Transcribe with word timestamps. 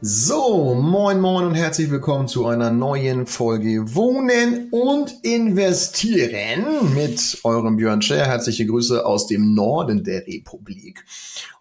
So, 0.00 0.76
moin 0.76 1.20
moin 1.20 1.44
und 1.44 1.54
herzlich 1.56 1.90
willkommen 1.90 2.28
zu 2.28 2.46
einer 2.46 2.70
neuen 2.70 3.26
Folge 3.26 3.96
Wohnen 3.96 4.68
und 4.70 5.12
Investieren 5.24 6.94
mit 6.94 7.40
eurem 7.42 7.78
Björn 7.78 8.00
Scher. 8.00 8.24
Herzliche 8.24 8.64
Grüße 8.64 9.04
aus 9.04 9.26
dem 9.26 9.54
Norden 9.54 10.04
der 10.04 10.24
Republik. 10.24 11.04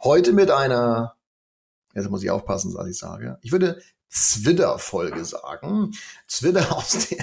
Heute 0.04 0.34
mit 0.34 0.52
einer, 0.52 1.16
jetzt 1.96 2.12
muss 2.12 2.22
ich 2.22 2.30
aufpassen, 2.30 2.76
was 2.76 2.88
ich 2.88 3.00
sage. 3.00 3.40
Ich 3.42 3.52
würde 3.52 3.82
Zwitter-Folge 4.10 5.26
sagen. 5.26 5.94
Zwitter 6.28 6.72
aus, 6.78 7.08
de, 7.08 7.18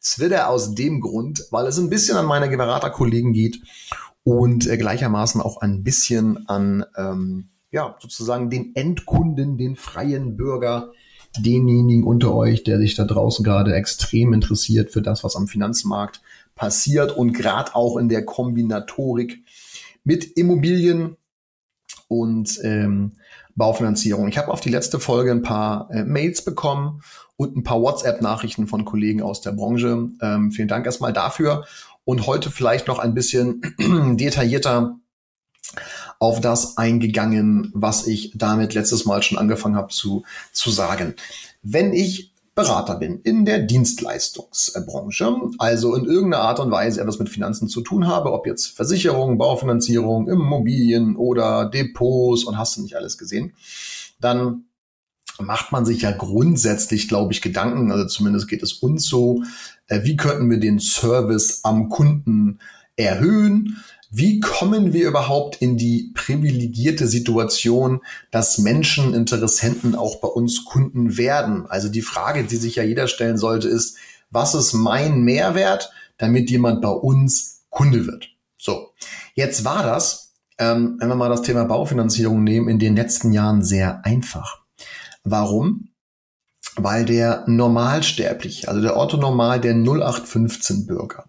Zwitter 0.00 0.50
aus 0.50 0.74
dem 0.74 1.00
Grund, 1.00 1.46
weil 1.50 1.66
es 1.66 1.78
ein 1.78 1.88
bisschen 1.88 2.18
an 2.18 2.26
meine 2.26 2.54
Beraterkollegen 2.54 3.32
geht 3.32 3.58
und 4.22 4.66
äh, 4.66 4.76
gleichermaßen 4.76 5.40
auch 5.40 5.62
ein 5.62 5.82
bisschen 5.82 6.46
an 6.46 6.84
ähm, 6.94 7.48
ja, 7.70 7.96
sozusagen 8.00 8.50
den 8.50 8.74
Endkunden, 8.74 9.58
den 9.58 9.76
freien 9.76 10.36
Bürger, 10.36 10.92
denjenigen 11.38 12.04
unter 12.04 12.34
euch, 12.34 12.64
der 12.64 12.78
sich 12.78 12.94
da 12.94 13.04
draußen 13.04 13.44
gerade 13.44 13.74
extrem 13.74 14.32
interessiert 14.32 14.90
für 14.90 15.02
das, 15.02 15.24
was 15.24 15.36
am 15.36 15.46
Finanzmarkt 15.46 16.22
passiert 16.54 17.16
und 17.16 17.32
gerade 17.32 17.74
auch 17.74 17.96
in 17.96 18.08
der 18.08 18.24
Kombinatorik 18.24 19.44
mit 20.04 20.24
Immobilien 20.36 21.16
und 22.08 22.58
ähm, 22.62 23.12
Baufinanzierung. 23.54 24.28
Ich 24.28 24.38
habe 24.38 24.50
auf 24.50 24.60
die 24.60 24.70
letzte 24.70 24.98
Folge 24.98 25.30
ein 25.30 25.42
paar 25.42 25.90
äh, 25.90 26.04
Mails 26.04 26.44
bekommen 26.44 27.02
und 27.36 27.56
ein 27.56 27.62
paar 27.62 27.80
WhatsApp-Nachrichten 27.82 28.66
von 28.66 28.84
Kollegen 28.84 29.22
aus 29.22 29.40
der 29.40 29.52
Branche. 29.52 30.08
Ähm, 30.22 30.50
vielen 30.50 30.68
Dank 30.68 30.86
erstmal 30.86 31.12
dafür. 31.12 31.66
Und 32.04 32.26
heute 32.26 32.50
vielleicht 32.50 32.88
noch 32.88 32.98
ein 32.98 33.14
bisschen 33.14 33.60
detaillierter 34.16 34.98
auf 36.18 36.40
das 36.40 36.76
eingegangen, 36.76 37.70
was 37.74 38.06
ich 38.06 38.32
damit 38.34 38.74
letztes 38.74 39.04
Mal 39.04 39.22
schon 39.22 39.38
angefangen 39.38 39.76
habe 39.76 39.92
zu, 39.92 40.24
zu 40.52 40.70
sagen. 40.70 41.14
Wenn 41.62 41.92
ich 41.92 42.32
Berater 42.58 42.96
bin 42.96 43.20
in 43.20 43.44
der 43.44 43.60
Dienstleistungsbranche, 43.60 45.36
also 45.58 45.94
in 45.94 46.06
irgendeiner 46.06 46.42
Art 46.42 46.58
und 46.58 46.72
Weise 46.72 47.00
etwas 47.00 47.20
mit 47.20 47.28
Finanzen 47.28 47.68
zu 47.68 47.82
tun 47.82 48.08
habe, 48.08 48.32
ob 48.32 48.48
jetzt 48.48 48.66
Versicherung, 48.74 49.38
Baufinanzierung, 49.38 50.28
Immobilien 50.28 51.14
oder 51.14 51.66
Depots 51.66 52.42
und 52.42 52.58
hast 52.58 52.76
du 52.76 52.82
nicht 52.82 52.96
alles 52.96 53.16
gesehen, 53.16 53.52
dann 54.18 54.64
macht 55.38 55.70
man 55.70 55.84
sich 55.84 56.02
ja 56.02 56.10
grundsätzlich, 56.10 57.06
glaube 57.06 57.32
ich, 57.32 57.42
Gedanken, 57.42 57.92
also 57.92 58.08
zumindest 58.08 58.48
geht 58.48 58.64
es 58.64 58.72
uns 58.72 59.06
so, 59.06 59.44
äh, 59.86 60.02
wie 60.02 60.16
könnten 60.16 60.50
wir 60.50 60.58
den 60.58 60.80
Service 60.80 61.60
am 61.62 61.88
Kunden 61.88 62.58
erhöhen? 62.96 63.84
Wie 64.10 64.40
kommen 64.40 64.94
wir 64.94 65.06
überhaupt 65.06 65.56
in 65.56 65.76
die 65.76 66.12
privilegierte 66.14 67.06
Situation, 67.06 68.00
dass 68.30 68.56
Menschen 68.56 69.12
Interessenten 69.12 69.94
auch 69.94 70.20
bei 70.20 70.28
uns 70.28 70.64
Kunden 70.64 71.18
werden? 71.18 71.66
Also 71.66 71.90
die 71.90 72.00
Frage, 72.00 72.44
die 72.44 72.56
sich 72.56 72.76
ja 72.76 72.82
jeder 72.82 73.06
stellen 73.06 73.36
sollte, 73.36 73.68
ist, 73.68 73.98
was 74.30 74.54
ist 74.54 74.72
mein 74.72 75.20
Mehrwert, 75.20 75.90
damit 76.16 76.50
jemand 76.50 76.80
bei 76.80 76.88
uns 76.88 77.64
Kunde 77.68 78.06
wird? 78.06 78.30
So, 78.56 78.92
jetzt 79.34 79.66
war 79.66 79.82
das, 79.82 80.32
ähm, 80.58 80.96
wenn 80.98 81.08
wir 81.08 81.14
mal 81.14 81.28
das 81.28 81.42
Thema 81.42 81.64
Baufinanzierung 81.64 82.42
nehmen, 82.42 82.68
in 82.68 82.78
den 82.78 82.96
letzten 82.96 83.32
Jahren 83.32 83.62
sehr 83.62 84.04
einfach. 84.06 84.60
Warum? 85.22 85.90
Weil 86.76 87.04
der 87.04 87.44
Normalsterbliche, 87.46 88.68
also 88.68 88.80
der 88.80 88.96
Orthonormal, 88.96 89.60
der 89.60 89.74
0815 89.74 90.86
Bürger, 90.86 91.26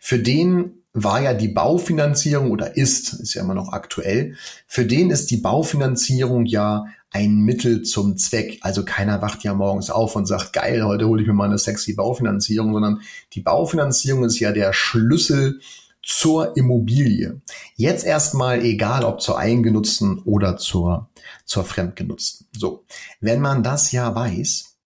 für 0.00 0.18
den 0.18 0.82
war 0.96 1.20
ja 1.20 1.34
die 1.34 1.48
Baufinanzierung 1.48 2.50
oder 2.50 2.76
ist, 2.76 3.12
ist 3.12 3.34
ja 3.34 3.42
immer 3.42 3.54
noch 3.54 3.72
aktuell, 3.72 4.34
für 4.66 4.86
den 4.86 5.10
ist 5.10 5.30
die 5.30 5.36
Baufinanzierung 5.36 6.46
ja 6.46 6.86
ein 7.10 7.36
Mittel 7.36 7.82
zum 7.82 8.16
Zweck. 8.16 8.58
Also 8.62 8.84
keiner 8.84 9.20
wacht 9.20 9.44
ja 9.44 9.52
morgens 9.52 9.90
auf 9.90 10.16
und 10.16 10.26
sagt, 10.26 10.54
geil, 10.54 10.84
heute 10.84 11.06
hole 11.06 11.20
ich 11.20 11.28
mir 11.28 11.34
mal 11.34 11.44
eine 11.44 11.58
sexy 11.58 11.94
Baufinanzierung, 11.94 12.72
sondern 12.72 13.02
die 13.34 13.42
Baufinanzierung 13.42 14.24
ist 14.24 14.40
ja 14.40 14.52
der 14.52 14.72
Schlüssel 14.72 15.60
zur 16.02 16.56
Immobilie. 16.56 17.42
Jetzt 17.74 18.06
erstmal 18.06 18.64
egal, 18.64 19.04
ob 19.04 19.20
zur 19.20 19.38
eingenutzten 19.38 20.20
oder 20.20 20.56
zur, 20.56 21.10
zur 21.44 21.64
fremdgenutzten. 21.64 22.46
So. 22.56 22.84
Wenn 23.20 23.40
man 23.40 23.62
das 23.62 23.92
ja 23.92 24.14
weiß, 24.14 24.76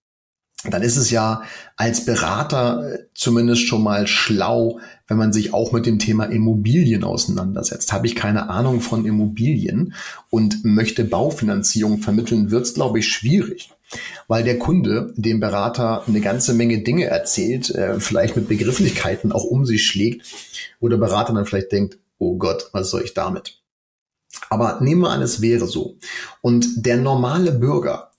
dann 0.64 0.82
ist 0.82 0.96
es 0.96 1.10
ja 1.10 1.42
als 1.76 2.04
Berater 2.04 2.92
äh, 2.92 2.98
zumindest 3.14 3.66
schon 3.66 3.82
mal 3.82 4.06
schlau, 4.06 4.78
wenn 5.10 5.18
man 5.18 5.32
sich 5.32 5.52
auch 5.52 5.72
mit 5.72 5.86
dem 5.86 5.98
Thema 5.98 6.24
Immobilien 6.26 7.02
auseinandersetzt. 7.02 7.92
Habe 7.92 8.06
ich 8.06 8.14
keine 8.14 8.48
Ahnung 8.48 8.80
von 8.80 9.04
Immobilien 9.04 9.92
und 10.30 10.64
möchte 10.64 11.02
Baufinanzierung 11.02 11.98
vermitteln, 11.98 12.52
wird 12.52 12.62
es, 12.62 12.74
glaube 12.74 13.00
ich, 13.00 13.08
schwierig. 13.08 13.72
Weil 14.28 14.44
der 14.44 14.60
Kunde 14.60 15.12
dem 15.16 15.40
Berater 15.40 16.04
eine 16.06 16.20
ganze 16.20 16.54
Menge 16.54 16.82
Dinge 16.84 17.06
erzählt, 17.06 17.70
äh, 17.70 17.98
vielleicht 17.98 18.36
mit 18.36 18.46
Begrifflichkeiten 18.46 19.32
auch 19.32 19.42
um 19.42 19.66
sich 19.66 19.84
schlägt, 19.84 20.24
wo 20.78 20.88
der 20.88 20.96
Berater 20.96 21.32
dann 21.34 21.44
vielleicht 21.44 21.72
denkt, 21.72 21.98
oh 22.18 22.36
Gott, 22.36 22.68
was 22.70 22.90
soll 22.90 23.02
ich 23.02 23.12
damit? 23.12 23.60
Aber 24.48 24.78
nehmen 24.80 25.00
wir 25.00 25.10
an, 25.10 25.22
es 25.22 25.40
wäre 25.40 25.66
so. 25.66 25.96
Und 26.40 26.86
der 26.86 26.98
normale 26.98 27.50
Bürger 27.50 28.10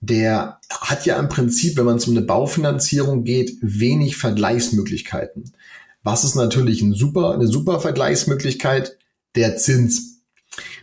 der 0.00 0.58
hat 0.70 1.04
ja 1.04 1.18
im 1.18 1.28
Prinzip, 1.28 1.76
wenn 1.76 1.84
man 1.84 1.98
zu 1.98 2.10
einer 2.10 2.22
Baufinanzierung 2.22 3.24
geht, 3.24 3.58
wenig 3.60 4.16
Vergleichsmöglichkeiten. 4.16 5.52
Was 6.02 6.24
ist 6.24 6.34
natürlich 6.34 6.82
ein 6.82 6.94
super, 6.94 7.32
eine 7.32 7.46
super 7.46 7.80
Vergleichsmöglichkeit? 7.80 8.96
Der 9.36 9.56
Zins. 9.56 10.22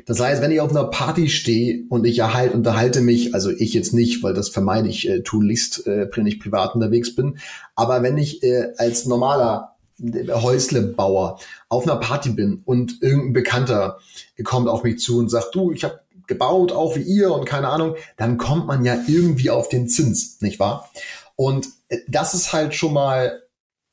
Das 0.05 0.21
heißt, 0.21 0.41
wenn 0.41 0.51
ich 0.51 0.61
auf 0.61 0.69
einer 0.69 0.85
Party 0.85 1.27
stehe 1.27 1.83
und 1.89 2.05
ich 2.05 2.19
erhalte, 2.19 2.55
unterhalte 2.55 3.01
mich, 3.01 3.33
also 3.33 3.49
ich 3.49 3.73
jetzt 3.73 3.93
nicht, 3.93 4.23
weil 4.23 4.33
das 4.33 4.47
vermeide 4.47 4.87
ich 4.87 5.09
äh, 5.09 5.21
tunlichst, 5.21 5.85
äh, 5.85 6.09
wenn 6.13 6.25
ich 6.25 6.39
privat 6.39 6.73
unterwegs 6.73 7.13
bin, 7.13 7.39
aber 7.75 8.03
wenn 8.03 8.17
ich 8.17 8.41
äh, 8.43 8.71
als 8.77 9.05
normaler 9.05 9.75
äh, 10.01 10.31
Häuslebauer 10.31 11.39
auf 11.67 11.83
einer 11.83 11.97
Party 11.97 12.29
bin 12.29 12.61
und 12.63 13.01
irgendein 13.01 13.33
Bekannter 13.33 13.99
kommt 14.45 14.69
auf 14.69 14.83
mich 14.83 14.99
zu 14.99 15.19
und 15.19 15.29
sagt, 15.29 15.53
du, 15.53 15.73
ich 15.73 15.83
habe 15.83 15.99
gebaut, 16.27 16.71
auch 16.71 16.95
wie 16.95 17.01
ihr 17.01 17.33
und 17.33 17.45
keine 17.45 17.69
Ahnung, 17.69 17.95
dann 18.17 18.37
kommt 18.37 18.67
man 18.67 18.85
ja 18.85 18.97
irgendwie 19.07 19.49
auf 19.49 19.69
den 19.69 19.87
Zins, 19.87 20.41
nicht 20.41 20.59
wahr? 20.59 20.89
Und 21.35 21.67
äh, 21.89 21.99
das 22.07 22.33
ist 22.33 22.53
halt 22.53 22.73
schon 22.75 22.93
mal, 22.93 23.41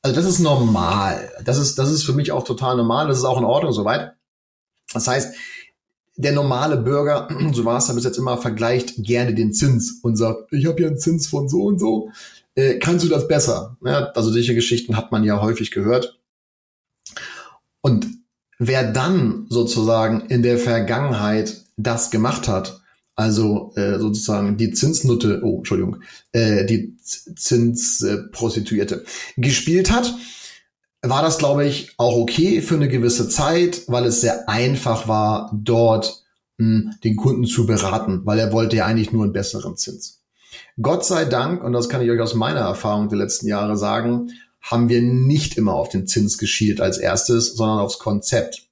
also 0.05 0.17
das 0.17 0.27
ist 0.27 0.39
normal. 0.39 1.31
Das 1.43 1.57
ist, 1.57 1.79
das 1.79 1.89
ist 1.89 2.03
für 2.03 2.13
mich 2.13 2.31
auch 2.31 2.43
total 2.43 2.77
normal. 2.77 3.07
Das 3.07 3.17
ist 3.17 3.23
auch 3.23 3.39
in 3.39 3.43
Ordnung 3.43 3.73
soweit. 3.73 4.13
Das 4.93 5.07
heißt, 5.07 5.35
der 6.15 6.31
normale 6.31 6.77
Bürger, 6.77 7.27
so 7.53 7.65
war 7.65 7.79
es 7.79 7.87
ja 7.87 7.95
bis 7.95 8.03
jetzt 8.03 8.19
immer, 8.19 8.37
vergleicht 8.37 9.03
gerne 9.03 9.33
den 9.33 9.51
Zins 9.51 10.01
und 10.03 10.15
sagt, 10.15 10.53
ich 10.53 10.67
habe 10.67 10.79
ja 10.79 10.89
einen 10.89 10.99
Zins 10.99 11.25
von 11.25 11.49
so 11.49 11.63
und 11.63 11.79
so, 11.79 12.11
äh, 12.53 12.77
kannst 12.77 13.03
du 13.03 13.09
das 13.09 13.27
besser? 13.27 13.77
Ja, 13.83 14.11
also 14.11 14.29
solche 14.29 14.53
Geschichten 14.53 14.95
hat 14.95 15.11
man 15.11 15.23
ja 15.23 15.41
häufig 15.41 15.71
gehört. 15.71 16.19
Und 17.81 18.05
wer 18.59 18.91
dann 18.91 19.47
sozusagen 19.49 20.27
in 20.27 20.43
der 20.43 20.59
Vergangenheit 20.59 21.63
das 21.77 22.11
gemacht 22.11 22.47
hat, 22.47 22.79
also 23.15 23.71
äh, 23.75 23.97
sozusagen 23.97 24.57
die 24.57 24.71
Zinsnutte, 24.71 25.41
oh, 25.43 25.57
Entschuldigung, 25.57 25.97
äh, 26.31 26.65
die 26.65 26.97
Zinsprostituierte 26.97 29.05
gespielt 29.37 29.91
hat, 29.91 30.13
war 31.01 31.21
das, 31.21 31.37
glaube 31.37 31.65
ich, 31.65 31.93
auch 31.97 32.17
okay 32.17 32.61
für 32.61 32.75
eine 32.75 32.89
gewisse 32.89 33.29
Zeit, 33.29 33.83
weil 33.87 34.05
es 34.05 34.21
sehr 34.21 34.49
einfach 34.49 35.07
war, 35.07 35.51
dort 35.53 36.23
mh, 36.57 36.65
hm, 36.65 36.95
den 37.03 37.15
Kunden 37.15 37.45
zu 37.45 37.65
beraten, 37.65 38.21
weil 38.25 38.39
er 38.39 38.51
wollte 38.51 38.75
ja 38.75 38.85
eigentlich 38.85 39.11
nur 39.11 39.23
einen 39.23 39.33
besseren 39.33 39.77
Zins. 39.77 40.23
Gott 40.81 41.05
sei 41.05 41.25
Dank, 41.25 41.63
und 41.63 41.73
das 41.73 41.89
kann 41.89 42.01
ich 42.01 42.09
euch 42.09 42.19
aus 42.19 42.33
meiner 42.33 42.61
Erfahrung 42.61 43.07
der 43.07 43.17
letzten 43.17 43.47
Jahre 43.47 43.77
sagen, 43.77 44.31
haben 44.61 44.89
wir 44.89 45.01
nicht 45.01 45.57
immer 45.57 45.73
auf 45.73 45.89
den 45.89 46.07
Zins 46.07 46.37
geschielt 46.37 46.81
als 46.81 46.97
erstes, 46.97 47.55
sondern 47.55 47.79
aufs 47.79 47.99
Konzept. 47.99 48.63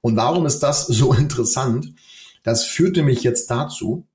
Und 0.00 0.16
warum 0.16 0.46
ist 0.46 0.60
das 0.60 0.86
so 0.86 1.12
interessant? 1.14 1.94
Das 2.42 2.64
führte 2.64 3.02
mich 3.02 3.22
jetzt 3.22 3.50
dazu, 3.50 4.06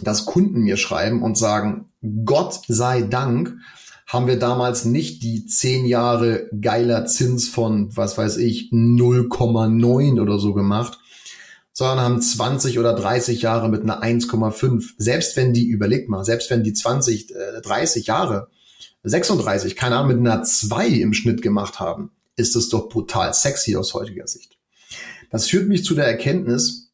dass 0.00 0.26
Kunden 0.26 0.60
mir 0.60 0.76
schreiben 0.76 1.22
und 1.22 1.36
sagen, 1.36 1.92
Gott 2.24 2.60
sei 2.68 3.02
Dank 3.02 3.56
haben 4.06 4.26
wir 4.26 4.38
damals 4.38 4.84
nicht 4.84 5.22
die 5.22 5.46
zehn 5.46 5.86
Jahre 5.86 6.48
geiler 6.60 7.06
Zins 7.06 7.48
von, 7.48 7.96
was 7.96 8.18
weiß 8.18 8.38
ich, 8.38 8.70
0,9 8.72 10.20
oder 10.20 10.38
so 10.38 10.52
gemacht, 10.52 10.98
sondern 11.72 12.00
haben 12.00 12.20
20 12.20 12.78
oder 12.78 12.94
30 12.94 13.42
Jahre 13.42 13.68
mit 13.68 13.82
einer 13.82 14.02
1,5. 14.02 14.94
Selbst 14.98 15.36
wenn 15.36 15.52
die, 15.52 15.66
überlegt 15.66 16.08
mal, 16.08 16.24
selbst 16.24 16.50
wenn 16.50 16.64
die 16.64 16.72
20, 16.72 17.30
äh, 17.30 17.60
30 17.62 18.06
Jahre 18.06 18.48
36, 19.04 19.76
keine 19.76 19.96
Ahnung, 19.96 20.08
mit 20.08 20.18
einer 20.18 20.42
2 20.42 20.88
im 20.88 21.14
Schnitt 21.14 21.40
gemacht 21.40 21.78
haben, 21.78 22.10
ist 22.36 22.56
es 22.56 22.68
doch 22.68 22.88
brutal 22.88 23.32
sexy 23.32 23.76
aus 23.76 23.94
heutiger 23.94 24.26
Sicht. 24.26 24.58
Das 25.30 25.46
führt 25.46 25.68
mich 25.68 25.84
zu 25.84 25.94
der 25.94 26.06
Erkenntnis, 26.06 26.89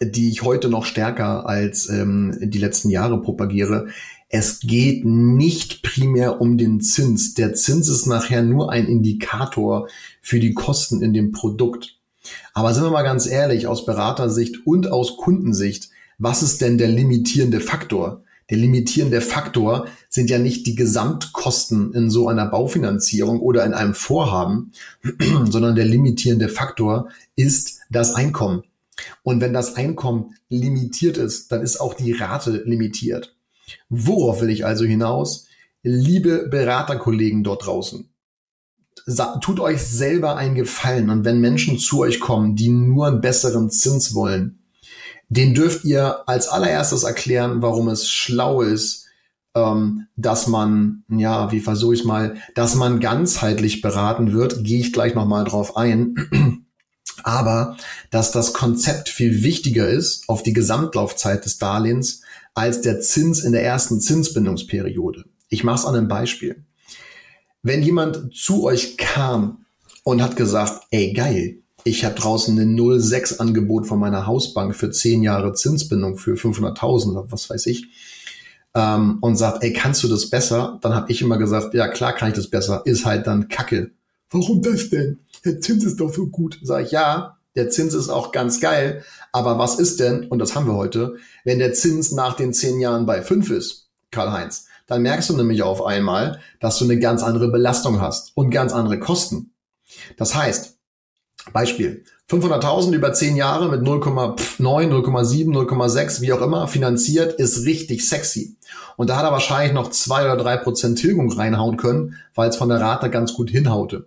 die 0.00 0.30
ich 0.30 0.42
heute 0.42 0.68
noch 0.68 0.84
stärker 0.84 1.48
als 1.48 1.88
ähm, 1.88 2.36
die 2.40 2.58
letzten 2.58 2.90
Jahre 2.90 3.20
propagiere. 3.20 3.88
Es 4.28 4.60
geht 4.60 5.04
nicht 5.04 5.82
primär 5.82 6.40
um 6.40 6.58
den 6.58 6.80
Zins. 6.80 7.34
Der 7.34 7.54
Zins 7.54 7.88
ist 7.88 8.06
nachher 8.06 8.42
nur 8.42 8.72
ein 8.72 8.86
Indikator 8.86 9.88
für 10.20 10.40
die 10.40 10.54
Kosten 10.54 11.02
in 11.02 11.12
dem 11.12 11.32
Produkt. 11.32 11.98
Aber 12.52 12.72
sind 12.72 12.84
wir 12.84 12.90
mal 12.90 13.02
ganz 13.02 13.26
ehrlich, 13.26 13.66
aus 13.66 13.86
Beratersicht 13.86 14.66
und 14.66 14.90
aus 14.90 15.16
Kundensicht, 15.16 15.90
was 16.18 16.42
ist 16.42 16.60
denn 16.60 16.78
der 16.78 16.88
limitierende 16.88 17.60
Faktor? 17.60 18.22
Der 18.50 18.58
limitierende 18.58 19.20
Faktor 19.20 19.86
sind 20.10 20.28
ja 20.30 20.38
nicht 20.38 20.66
die 20.66 20.74
Gesamtkosten 20.74 21.94
in 21.94 22.10
so 22.10 22.28
einer 22.28 22.46
Baufinanzierung 22.46 23.40
oder 23.40 23.64
in 23.64 23.72
einem 23.72 23.94
Vorhaben, 23.94 24.72
sondern 25.48 25.76
der 25.76 25.86
limitierende 25.86 26.48
Faktor 26.48 27.08
ist 27.36 27.80
das 27.90 28.14
Einkommen. 28.14 28.64
Und 29.22 29.40
wenn 29.40 29.52
das 29.52 29.76
Einkommen 29.76 30.34
limitiert 30.48 31.16
ist, 31.16 31.50
dann 31.50 31.62
ist 31.62 31.80
auch 31.80 31.94
die 31.94 32.12
Rate 32.12 32.62
limitiert. 32.64 33.36
Worauf 33.88 34.40
will 34.40 34.50
ich 34.50 34.64
also 34.66 34.84
hinaus? 34.84 35.46
Liebe 35.82 36.48
Beraterkollegen 36.48 37.44
dort 37.44 37.66
draußen, 37.66 38.08
tut 39.40 39.60
euch 39.60 39.82
selber 39.82 40.36
einen 40.36 40.54
Gefallen 40.54 41.10
und 41.10 41.24
wenn 41.24 41.40
Menschen 41.40 41.78
zu 41.78 42.00
euch 42.00 42.20
kommen, 42.20 42.56
die 42.56 42.70
nur 42.70 43.06
einen 43.06 43.20
besseren 43.20 43.70
Zins 43.70 44.14
wollen, 44.14 44.60
den 45.28 45.54
dürft 45.54 45.84
ihr 45.84 46.28
als 46.28 46.48
allererstes 46.48 47.02
erklären, 47.02 47.60
warum 47.60 47.88
es 47.88 48.08
schlau 48.08 48.62
ist, 48.62 49.06
ähm, 49.54 50.06
dass 50.16 50.46
man, 50.46 51.04
ja, 51.08 51.52
wie 51.52 51.60
versuche 51.60 51.94
ich 51.94 52.04
mal, 52.04 52.36
dass 52.54 52.74
man 52.74 53.00
ganzheitlich 53.00 53.80
beraten 53.80 54.32
wird, 54.32 54.64
gehe 54.64 54.80
ich 54.80 54.92
gleich 54.92 55.14
nochmal 55.14 55.44
drauf 55.44 55.76
ein. 55.76 56.63
Aber 57.24 57.76
dass 58.10 58.30
das 58.30 58.52
Konzept 58.52 59.08
viel 59.08 59.42
wichtiger 59.42 59.88
ist 59.88 60.28
auf 60.28 60.42
die 60.42 60.52
Gesamtlaufzeit 60.52 61.44
des 61.44 61.58
Darlehens 61.58 62.20
als 62.54 62.82
der 62.82 63.00
Zins 63.00 63.40
in 63.40 63.52
der 63.52 63.64
ersten 63.64 64.00
Zinsbindungsperiode. 64.00 65.24
Ich 65.48 65.64
mache 65.64 65.80
es 65.80 65.86
an 65.86 65.96
einem 65.96 66.08
Beispiel. 66.08 66.64
Wenn 67.62 67.82
jemand 67.82 68.34
zu 68.34 68.64
euch 68.64 68.98
kam 68.98 69.64
und 70.04 70.22
hat 70.22 70.36
gesagt, 70.36 70.82
ey 70.90 71.14
geil, 71.14 71.58
ich 71.82 72.04
habe 72.04 72.14
draußen 72.14 72.58
ein 72.58 72.78
0,6 72.78 73.38
Angebot 73.38 73.86
von 73.86 73.98
meiner 73.98 74.26
Hausbank 74.26 74.76
für 74.76 74.90
10 74.90 75.22
Jahre 75.22 75.54
Zinsbindung 75.54 76.18
für 76.18 76.34
500.000 76.34 77.12
oder 77.12 77.32
was 77.32 77.48
weiß 77.48 77.66
ich 77.66 77.88
ähm, 78.74 79.18
und 79.22 79.36
sagt, 79.36 79.62
ey, 79.62 79.72
kannst 79.72 80.02
du 80.02 80.08
das 80.08 80.28
besser? 80.28 80.78
Dann 80.82 80.94
habe 80.94 81.10
ich 81.10 81.22
immer 81.22 81.38
gesagt, 81.38 81.72
ja 81.72 81.88
klar 81.88 82.12
kann 82.12 82.28
ich 82.28 82.34
das 82.34 82.48
besser, 82.48 82.82
ist 82.84 83.06
halt 83.06 83.26
dann 83.26 83.48
Kacke. 83.48 83.92
Warum 84.30 84.60
das 84.62 84.90
denn? 84.90 85.20
Der 85.44 85.60
Zins 85.60 85.84
ist 85.84 86.00
doch 86.00 86.12
so 86.12 86.26
gut. 86.26 86.58
Sag 86.62 86.84
ich, 86.84 86.90
ja, 86.90 87.38
der 87.54 87.70
Zins 87.70 87.94
ist 87.94 88.08
auch 88.08 88.32
ganz 88.32 88.60
geil, 88.60 89.04
aber 89.32 89.58
was 89.58 89.78
ist 89.78 90.00
denn, 90.00 90.26
und 90.28 90.38
das 90.38 90.54
haben 90.54 90.66
wir 90.66 90.74
heute, 90.74 91.16
wenn 91.44 91.58
der 91.58 91.72
Zins 91.72 92.12
nach 92.12 92.34
den 92.34 92.52
10 92.52 92.80
Jahren 92.80 93.06
bei 93.06 93.22
5 93.22 93.50
ist, 93.50 93.88
Karl-Heinz, 94.10 94.66
dann 94.86 95.02
merkst 95.02 95.30
du 95.30 95.36
nämlich 95.36 95.62
auf 95.62 95.84
einmal, 95.84 96.40
dass 96.60 96.78
du 96.78 96.84
eine 96.84 96.98
ganz 96.98 97.22
andere 97.22 97.48
Belastung 97.48 98.00
hast 98.00 98.36
und 98.36 98.50
ganz 98.50 98.72
andere 98.72 98.98
Kosten. 98.98 99.52
Das 100.16 100.34
heißt, 100.34 100.76
Beispiel. 101.52 102.04
500.000 102.30 102.92
über 102.94 103.12
10 103.12 103.36
Jahre 103.36 103.68
mit 103.68 103.82
0,9, 103.82 104.56
0,7, 104.58 105.52
0,6, 105.52 106.22
wie 106.22 106.32
auch 106.32 106.40
immer, 106.40 106.68
finanziert, 106.68 107.34
ist 107.34 107.66
richtig 107.66 108.08
sexy. 108.08 108.56
Und 108.96 109.10
da 109.10 109.16
hat 109.16 109.24
er 109.24 109.32
wahrscheinlich 109.32 109.74
noch 109.74 109.90
zwei 109.90 110.24
oder 110.24 110.42
drei 110.42 110.56
Prozent 110.56 110.98
Tilgung 110.98 111.30
reinhauen 111.30 111.76
können, 111.76 112.16
weil 112.34 112.48
es 112.48 112.56
von 112.56 112.70
der 112.70 112.80
Rate 112.80 113.10
ganz 113.10 113.34
gut 113.34 113.50
hinhaute. 113.50 114.06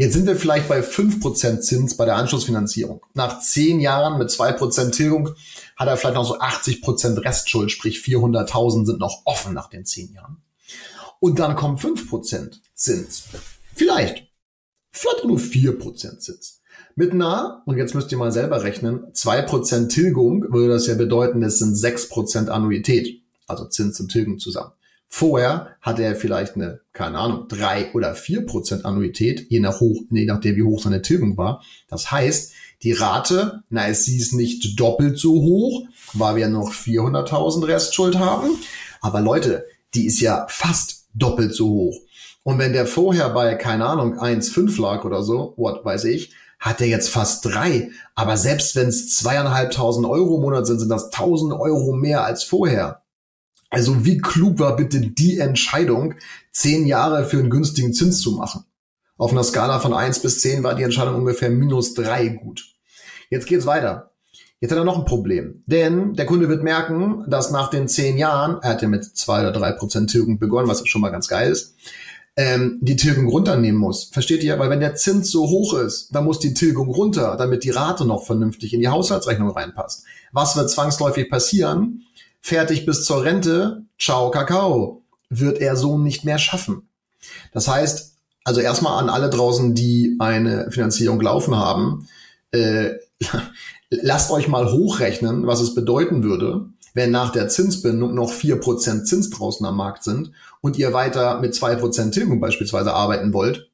Jetzt 0.00 0.14
sind 0.14 0.26
wir 0.26 0.36
vielleicht 0.36 0.66
bei 0.66 0.80
5% 0.80 1.60
Zins 1.60 1.94
bei 1.94 2.06
der 2.06 2.16
Anschlussfinanzierung. 2.16 3.04
Nach 3.12 3.38
10 3.38 3.80
Jahren 3.80 4.18
mit 4.18 4.30
2% 4.30 4.92
Tilgung 4.92 5.34
hat 5.76 5.88
er 5.88 5.98
vielleicht 5.98 6.14
noch 6.14 6.26
so 6.26 6.38
80% 6.38 7.22
Restschuld, 7.22 7.70
sprich 7.70 7.98
400.000 7.98 8.86
sind 8.86 8.98
noch 8.98 9.20
offen 9.26 9.52
nach 9.52 9.68
den 9.68 9.84
10 9.84 10.14
Jahren. 10.14 10.38
Und 11.18 11.38
dann 11.38 11.54
kommen 11.54 11.76
5% 11.76 12.60
Zins. 12.72 13.24
Vielleicht 13.74 14.30
vielleicht 14.90 15.24
nur 15.26 15.38
4% 15.38 16.18
Zins. 16.18 16.62
Mit 16.96 17.12
einer, 17.12 17.62
und 17.66 17.76
jetzt 17.76 17.94
müsst 17.94 18.10
ihr 18.10 18.16
mal 18.16 18.32
selber 18.32 18.62
rechnen, 18.62 19.12
2% 19.12 19.88
Tilgung 19.88 20.50
würde 20.50 20.68
das 20.68 20.86
ja 20.86 20.94
bedeuten, 20.94 21.42
es 21.42 21.58
sind 21.58 21.74
6% 21.74 22.48
Annuität, 22.48 23.22
also 23.46 23.66
Zins 23.66 24.00
und 24.00 24.10
Tilgung 24.10 24.38
zusammen. 24.38 24.72
Vorher 25.12 25.76
hatte 25.80 26.04
er 26.04 26.14
vielleicht 26.14 26.54
eine, 26.54 26.80
keine 26.92 27.18
Ahnung, 27.18 27.48
drei 27.48 27.92
oder 27.94 28.14
vier 28.14 28.46
Prozent 28.46 28.84
Annuität, 28.84 29.50
je 29.50 29.58
nach 29.58 29.80
hoch, 29.80 30.00
je 30.08 30.24
nachdem 30.24 30.54
wie 30.54 30.62
hoch 30.62 30.80
seine 30.80 31.02
Tilgung 31.02 31.36
war. 31.36 31.64
Das 31.88 32.12
heißt, 32.12 32.52
die 32.84 32.92
Rate, 32.92 33.64
na, 33.70 33.88
es 33.88 34.06
ist 34.06 34.32
nicht 34.34 34.78
doppelt 34.78 35.18
so 35.18 35.32
hoch, 35.32 35.82
weil 36.14 36.36
wir 36.36 36.48
noch 36.48 36.72
400.000 36.72 37.66
Restschuld 37.66 38.18
haben. 38.20 38.50
Aber 39.00 39.20
Leute, 39.20 39.66
die 39.94 40.06
ist 40.06 40.20
ja 40.20 40.46
fast 40.48 41.06
doppelt 41.12 41.54
so 41.54 41.68
hoch. 41.68 41.96
Und 42.44 42.60
wenn 42.60 42.72
der 42.72 42.86
vorher 42.86 43.30
bei, 43.30 43.56
keine 43.56 43.86
Ahnung, 43.86 44.16
1,5 44.16 44.80
lag 44.80 45.04
oder 45.04 45.24
so, 45.24 45.54
what 45.56 45.84
weiß 45.84 46.04
ich, 46.04 46.32
hat 46.60 46.78
der 46.78 46.86
jetzt 46.86 47.08
fast 47.08 47.44
drei. 47.44 47.90
Aber 48.14 48.36
selbst 48.36 48.76
wenn 48.76 48.86
es 48.86 49.12
zweieinhalbtausend 49.16 50.06
Euro 50.06 50.36
im 50.36 50.42
Monat 50.42 50.68
sind, 50.68 50.78
sind 50.78 50.88
das 50.88 51.10
tausend 51.10 51.52
Euro 51.52 51.92
mehr 51.92 52.24
als 52.24 52.44
vorher. 52.44 53.02
Also 53.70 54.04
wie 54.04 54.18
klug 54.18 54.58
war 54.58 54.76
bitte 54.76 55.00
die 55.00 55.38
Entscheidung, 55.38 56.14
zehn 56.52 56.86
Jahre 56.86 57.24
für 57.24 57.38
einen 57.38 57.50
günstigen 57.50 57.94
Zins 57.94 58.20
zu 58.20 58.32
machen? 58.32 58.64
Auf 59.16 59.32
einer 59.32 59.44
Skala 59.44 59.78
von 59.78 59.94
eins 59.94 60.20
bis 60.20 60.40
zehn 60.40 60.64
war 60.64 60.74
die 60.74 60.82
Entscheidung 60.82 61.14
ungefähr 61.14 61.50
minus 61.50 61.94
drei 61.94 62.28
gut. 62.28 62.64
Jetzt 63.30 63.46
geht's 63.46 63.66
weiter. 63.66 64.10
Jetzt 64.60 64.72
hat 64.72 64.78
er 64.78 64.84
noch 64.84 64.98
ein 64.98 65.04
Problem. 65.04 65.62
Denn 65.66 66.14
der 66.14 66.26
Kunde 66.26 66.48
wird 66.48 66.62
merken, 66.62 67.24
dass 67.28 67.50
nach 67.50 67.70
den 67.70 67.88
zehn 67.88 68.18
Jahren, 68.18 68.58
er 68.60 68.70
hat 68.70 68.82
ja 68.82 68.88
mit 68.88 69.04
zwei 69.04 69.40
oder 69.40 69.52
drei 69.52 69.72
Prozent 69.72 70.10
Tilgung 70.10 70.38
begonnen, 70.38 70.68
was 70.68 70.86
schon 70.86 71.00
mal 71.00 71.10
ganz 71.10 71.28
geil 71.28 71.50
ist, 71.50 71.76
ähm, 72.36 72.78
die 72.80 72.96
Tilgung 72.96 73.28
runternehmen 73.28 73.80
muss. 73.80 74.04
Versteht 74.04 74.42
ihr? 74.42 74.58
Weil 74.58 74.70
wenn 74.70 74.80
der 74.80 74.94
Zins 74.96 75.30
so 75.30 75.48
hoch 75.48 75.74
ist, 75.74 76.14
dann 76.14 76.24
muss 76.24 76.38
die 76.38 76.54
Tilgung 76.54 76.90
runter, 76.90 77.36
damit 77.36 77.64
die 77.64 77.70
Rate 77.70 78.04
noch 78.04 78.24
vernünftig 78.24 78.74
in 78.74 78.80
die 78.80 78.88
Haushaltsrechnung 78.88 79.50
reinpasst. 79.50 80.04
Was 80.32 80.56
wird 80.56 80.70
zwangsläufig 80.70 81.28
passieren? 81.30 82.04
Fertig 82.40 82.86
bis 82.86 83.04
zur 83.04 83.24
Rente, 83.24 83.84
ciao 83.98 84.30
Kakao, 84.30 85.02
wird 85.28 85.58
er 85.58 85.76
so 85.76 85.98
nicht 85.98 86.24
mehr 86.24 86.38
schaffen. 86.38 86.88
Das 87.52 87.68
heißt, 87.68 88.14
also 88.44 88.60
erstmal 88.60 89.02
an 89.02 89.10
alle 89.10 89.30
draußen, 89.30 89.74
die 89.74 90.16
eine 90.18 90.70
Finanzierung 90.70 91.20
laufen 91.20 91.56
haben, 91.56 92.08
äh, 92.52 92.92
lasst 93.90 94.30
euch 94.30 94.48
mal 94.48 94.72
hochrechnen, 94.72 95.46
was 95.46 95.60
es 95.60 95.74
bedeuten 95.74 96.22
würde, 96.22 96.66
wenn 96.94 97.10
nach 97.10 97.30
der 97.30 97.48
Zinsbindung 97.48 98.14
noch 98.14 98.32
vier 98.32 98.58
Prozent 98.58 99.06
Zins 99.06 99.30
draußen 99.30 99.64
am 99.64 99.76
Markt 99.76 100.02
sind 100.02 100.32
und 100.60 100.78
ihr 100.78 100.92
weiter 100.92 101.40
mit 101.40 101.54
zwei 101.54 101.76
Prozent 101.76 102.14
Tilgung 102.14 102.40
beispielsweise 102.40 102.92
arbeiten 102.92 103.32
wollt, 103.32 103.69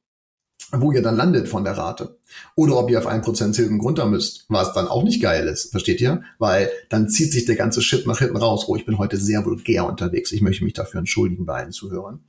wo 0.72 0.92
ihr 0.92 1.02
dann 1.02 1.16
landet 1.16 1.48
von 1.48 1.64
der 1.64 1.76
Rate. 1.76 2.18
Oder 2.54 2.76
ob 2.76 2.90
ihr 2.90 2.98
auf 2.98 3.06
ein 3.06 3.22
Prozent 3.22 3.54
Tilgung 3.54 3.80
runter 3.80 4.06
müsst, 4.06 4.46
was 4.48 4.72
dann 4.72 4.88
auch 4.88 5.04
nicht 5.04 5.22
geil 5.22 5.46
ist, 5.46 5.70
versteht 5.70 6.00
ihr? 6.00 6.22
Weil 6.38 6.70
dann 6.88 7.08
zieht 7.08 7.32
sich 7.32 7.44
der 7.44 7.56
ganze 7.56 7.82
Shit 7.82 8.06
nach 8.06 8.18
hinten 8.18 8.36
raus. 8.36 8.64
Oh, 8.66 8.76
ich 8.76 8.84
bin 8.84 8.98
heute 8.98 9.16
sehr 9.16 9.44
vulgär 9.44 9.86
unterwegs. 9.86 10.32
Ich 10.32 10.42
möchte 10.42 10.64
mich 10.64 10.72
dafür 10.72 10.98
entschuldigen 10.98 11.46
bei 11.46 11.54
allen 11.60 11.72
Zuhörern. 11.72 12.24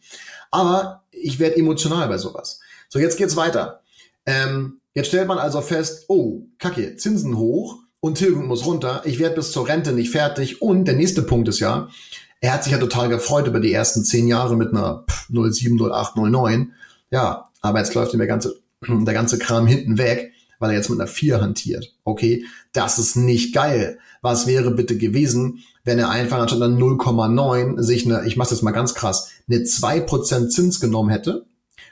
Aber 0.51 1.03
ich 1.11 1.39
werde 1.39 1.57
emotional 1.57 2.07
bei 2.07 2.17
sowas. 2.17 2.59
So, 2.89 2.99
jetzt 2.99 3.17
geht's 3.17 3.35
weiter. 3.35 3.81
Ähm, 4.25 4.81
jetzt 4.93 5.07
stellt 5.07 5.27
man 5.27 5.39
also 5.39 5.61
fest, 5.61 6.05
oh, 6.07 6.43
kacke, 6.59 6.95
Zinsen 6.95 7.37
hoch 7.37 7.79
und 7.99 8.15
Tilgung 8.15 8.47
muss 8.47 8.65
runter. 8.65 9.01
Ich 9.05 9.19
werde 9.19 9.35
bis 9.35 9.51
zur 9.51 9.67
Rente 9.67 9.93
nicht 9.93 10.11
fertig. 10.11 10.61
Und 10.61 10.85
der 10.85 10.95
nächste 10.95 11.23
Punkt 11.23 11.47
ist 11.47 11.59
ja, 11.59 11.89
er 12.39 12.53
hat 12.53 12.63
sich 12.63 12.73
ja 12.73 12.77
total 12.77 13.09
gefreut 13.09 13.47
über 13.47 13.59
die 13.59 13.73
ersten 13.73 14.03
zehn 14.03 14.27
Jahre 14.27 14.55
mit 14.55 14.69
einer 14.69 15.05
07, 15.29 15.81
08, 15.81 16.17
09. 16.17 16.73
Ja, 17.09 17.46
aber 17.61 17.79
jetzt 17.79 17.93
läuft 17.93 18.13
ihm 18.13 18.19
der 18.19 18.27
ganze, 18.27 18.59
der 18.87 19.13
ganze 19.13 19.37
Kram 19.37 19.67
hinten 19.67 19.97
weg, 19.97 20.31
weil 20.59 20.71
er 20.71 20.77
jetzt 20.77 20.89
mit 20.89 20.99
einer 20.99 21.07
4 21.07 21.41
hantiert. 21.41 21.93
Okay, 22.03 22.45
das 22.73 22.97
ist 22.97 23.15
nicht 23.15 23.53
geil. 23.53 23.99
Was 24.21 24.47
wäre 24.47 24.71
bitte 24.71 24.97
gewesen, 24.97 25.63
wenn 25.83 25.99
er 25.99 26.09
einfach 26.09 26.39
anstatt 26.39 26.61
einer 26.61 26.75
0,9 26.75 27.81
sich 27.81 28.05
eine, 28.05 28.25
ich 28.25 28.37
mach's 28.37 28.51
jetzt 28.51 28.63
mal 28.63 28.71
ganz 28.71 28.93
krass, 28.93 29.29
eine 29.47 29.59
2% 29.59 30.49
Zins 30.49 30.79
genommen 30.79 31.09
hätte, 31.09 31.45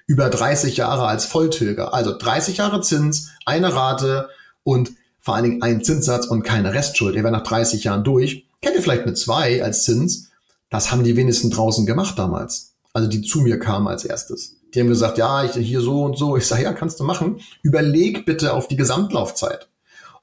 über 0.07 0.29
30 0.29 0.77
Jahre 0.77 1.07
als 1.07 1.25
Volltilger. 1.25 1.93
Also 1.93 2.17
30 2.17 2.57
Jahre 2.57 2.81
Zins, 2.81 3.29
eine 3.45 3.74
Rate 3.74 4.29
und 4.63 4.91
vor 5.19 5.36
allen 5.36 5.43
Dingen 5.43 5.62
ein 5.62 5.84
Zinssatz 5.84 6.27
und 6.27 6.43
keine 6.43 6.74
Restschuld. 6.74 7.15
Er 7.15 7.24
wäre 7.24 7.34
nach 7.34 7.43
30 7.43 7.84
Jahren 7.84 8.03
durch. 8.03 8.48
Kennt 8.62 8.75
ihr 8.75 8.81
vielleicht 8.81 9.03
eine 9.03 9.13
2 9.13 9.63
als 9.63 9.84
Zins 9.84 10.29
das 10.69 10.91
haben 10.91 11.03
die 11.03 11.15
wenigsten 11.15 11.51
draußen 11.51 11.86
gemacht 11.86 12.17
damals. 12.17 12.74
Also 12.93 13.07
die 13.07 13.22
zu 13.22 13.41
mir 13.41 13.60
kamen 13.60 13.88
als 13.88 14.03
erstes. 14.03 14.57
Die 14.75 14.79
haben 14.82 14.88
gesagt, 14.88 15.17
ja, 15.17 15.44
ich 15.44 15.53
hier 15.53 15.82
so 15.82 16.03
und 16.03 16.17
so. 16.17 16.38
Ich 16.38 16.46
sage, 16.46 16.63
ja, 16.63 16.74
kannst 16.74 17.00
du 17.00 17.03
machen. 17.03 17.39
Überleg 17.63 18.25
bitte 18.25 18.53
auf 18.53 18.67
die 18.67 18.75
Gesamtlaufzeit. 18.75 19.70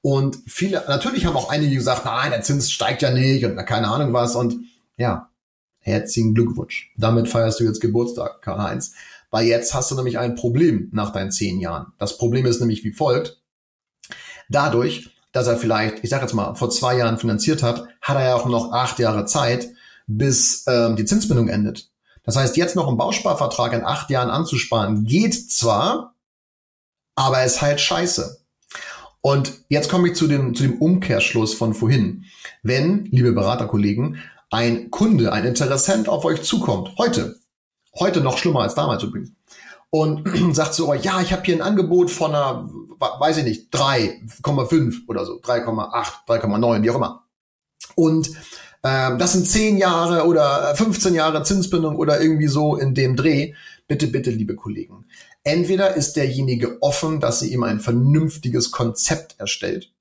Und 0.03 0.39
viele, 0.47 0.85
natürlich 0.89 1.27
haben 1.27 1.37
auch 1.37 1.51
einige 1.51 1.75
gesagt, 1.75 2.05
nein, 2.05 2.31
der 2.31 2.43
Zins 2.43 2.71
steigt 2.71 3.03
ja 3.03 3.11
nicht 3.11 3.45
und 3.45 3.57
keine 3.67 3.89
Ahnung 3.89 4.13
was. 4.13 4.37
Und 4.37 4.57
ja, 4.97 5.31
Herzlichen 5.85 6.33
Glückwunsch. 6.35 6.93
Damit 6.97 7.29
feierst 7.29 7.59
du 7.59 7.65
jetzt 7.65 7.81
Geburtstag, 7.81 8.41
Karl-Heinz. 8.41 8.95
Weil 9.31 9.47
jetzt 9.47 9.75
hast 9.75 9.91
du 9.91 9.97
nämlich 9.97 10.19
ein 10.19 10.37
Problem 10.37 10.89
nach 10.93 11.11
deinen 11.11 11.33
zehn 11.33 11.59
Jahren. 11.59 11.93
Das 11.99 12.19
Problem 12.19 12.47
ist 12.47 12.61
nämlich 12.61 12.85
wie 12.85 12.93
folgt. 12.93 13.41
Dadurch, 14.49 15.11
dass 15.33 15.49
er 15.49 15.57
vielleicht, 15.57 16.05
ich 16.05 16.11
sage 16.11 16.23
jetzt 16.23 16.35
mal, 16.35 16.55
vor 16.55 16.71
zwei 16.71 16.97
Jahren 16.97 17.19
finanziert 17.19 17.65
hat, 17.65 17.89
hat 18.01 18.17
er 18.17 18.29
ja 18.29 18.35
auch 18.37 18.47
noch 18.47 18.73
acht 18.73 18.99
Jahre 19.01 19.25
Zeit, 19.25 19.71
bis 20.07 20.65
ähm, 20.69 20.95
die 20.95 21.05
Zinsbindung 21.05 21.49
endet. 21.49 21.91
Das 22.25 22.37
heißt, 22.37 22.57
jetzt 22.57 22.77
noch 22.77 22.89
einen 22.89 22.97
Bausparvertrag 22.97 23.73
in 23.73 23.85
acht 23.85 24.11
Jahren 24.11 24.31
anzusparen, 24.31 25.05
geht 25.05 25.35
zwar, 25.51 26.15
aber 27.15 27.45
ist 27.45 27.63
halt 27.63 27.81
scheiße. 27.81 28.39
Und 29.21 29.53
jetzt 29.69 29.89
komme 29.89 30.09
ich 30.09 30.17
zu 30.17 30.27
dem, 30.27 30.55
zu 30.55 30.65
dem 30.65 30.81
Umkehrschluss 30.81 31.55
von 31.55 31.75
vorhin. 31.75 32.25
Wenn, 32.63 33.07
liebe 33.07 33.33
Beraterkollegen, 33.33 34.19
ein 34.51 34.91
Kunde, 34.91 35.33
ein 35.33 35.45
Interessent 35.45 36.09
auf 36.09 36.25
euch 36.25 36.43
zukommt, 36.43 36.93
heute, 36.99 37.37
heute 37.99 38.21
noch 38.21 38.39
schlimmer 38.39 38.61
als 38.61 38.75
damals 38.75 39.03
übrigens, 39.03 39.31
und 39.91 40.29
sagt 40.55 40.75
so, 40.75 40.93
ja, 40.95 41.21
ich 41.21 41.33
habe 41.33 41.43
hier 41.45 41.57
ein 41.57 41.63
Angebot 41.63 42.11
von 42.11 42.35
einer, 42.35 42.69
weiß 42.99 43.39
ich 43.39 43.45
nicht, 43.45 43.75
3,5 43.75 45.09
oder 45.09 45.25
so, 45.25 45.35
3,8, 45.35 46.27
3,9, 46.27 46.83
wie 46.83 46.91
auch 46.91 46.97
immer. 46.97 47.25
Und 47.95 48.31
ähm, 48.85 49.19
das 49.19 49.33
sind 49.33 49.47
10 49.47 49.79
Jahre 49.79 50.27
oder 50.27 50.75
15 50.75 51.15
Jahre 51.15 51.43
Zinsbindung 51.43 51.97
oder 51.97 52.21
irgendwie 52.21 52.49
so 52.49 52.77
in 52.77 52.95
dem 52.95 53.17
Dreh. 53.17 53.55
Bitte, 53.89 54.09
bitte, 54.09 54.31
liebe 54.31 54.57
Kollegen. 54.57 55.07
Entweder 55.45 55.95
ist 55.95 56.15
derjenige 56.15 56.81
offen, 56.83 57.21
dass 57.21 57.41
sie 57.41 57.53
ihm 57.53 57.63
ein 57.63 57.81
vernünftiges 57.81 58.71
Konzept 58.71 59.37
erstellt, 59.39 59.93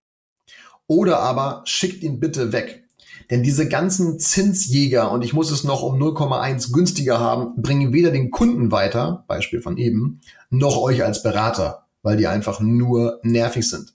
oder 0.87 1.19
aber 1.19 1.61
schickt 1.65 2.03
ihn 2.03 2.19
bitte 2.19 2.51
weg. 2.51 2.83
Denn 3.29 3.43
diese 3.43 3.69
ganzen 3.69 4.19
Zinsjäger 4.19 5.09
und 5.09 5.23
ich 5.23 5.33
muss 5.33 5.51
es 5.51 5.63
noch 5.63 5.83
um 5.83 5.97
0,1 6.01 6.73
günstiger 6.73 7.19
haben, 7.19 7.61
bringen 7.61 7.93
weder 7.93 8.11
den 8.11 8.29
Kunden 8.29 8.71
weiter, 8.71 9.23
Beispiel 9.27 9.61
von 9.61 9.77
eben, 9.77 10.19
noch 10.49 10.77
euch 10.77 11.03
als 11.03 11.23
Berater, 11.23 11.87
weil 12.01 12.17
die 12.17 12.27
einfach 12.27 12.59
nur 12.59 13.19
nervig 13.23 13.69
sind. 13.69 13.93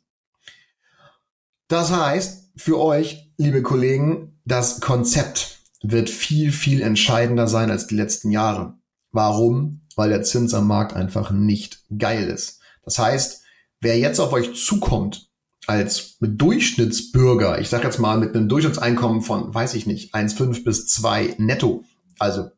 Das 1.68 1.90
heißt, 1.90 2.52
für 2.56 2.80
euch, 2.80 3.30
liebe 3.36 3.60
Kollegen, 3.60 4.35
das 4.46 4.80
Konzept 4.80 5.58
wird 5.82 6.08
viel, 6.08 6.52
viel 6.52 6.80
entscheidender 6.80 7.48
sein 7.48 7.70
als 7.70 7.86
die 7.86 7.96
letzten 7.96 8.30
Jahre. 8.30 8.78
Warum? 9.12 9.82
Weil 9.96 10.08
der 10.08 10.22
Zins 10.22 10.54
am 10.54 10.66
Markt 10.66 10.94
einfach 10.94 11.30
nicht 11.30 11.82
geil 11.96 12.28
ist. 12.28 12.60
Das 12.84 12.98
heißt, 12.98 13.42
wer 13.80 13.98
jetzt 13.98 14.20
auf 14.20 14.32
euch 14.32 14.54
zukommt 14.54 15.28
als 15.66 16.16
Durchschnittsbürger, 16.20 17.60
ich 17.60 17.68
sage 17.68 17.84
jetzt 17.84 17.98
mal 17.98 18.18
mit 18.18 18.34
einem 18.34 18.48
Durchschnittseinkommen 18.48 19.20
von, 19.20 19.52
weiß 19.52 19.74
ich 19.74 19.86
nicht, 19.86 20.14
1,5 20.14 20.64
bis 20.64 20.86
2 20.86 21.34
netto, 21.38 21.84
also 22.18 22.50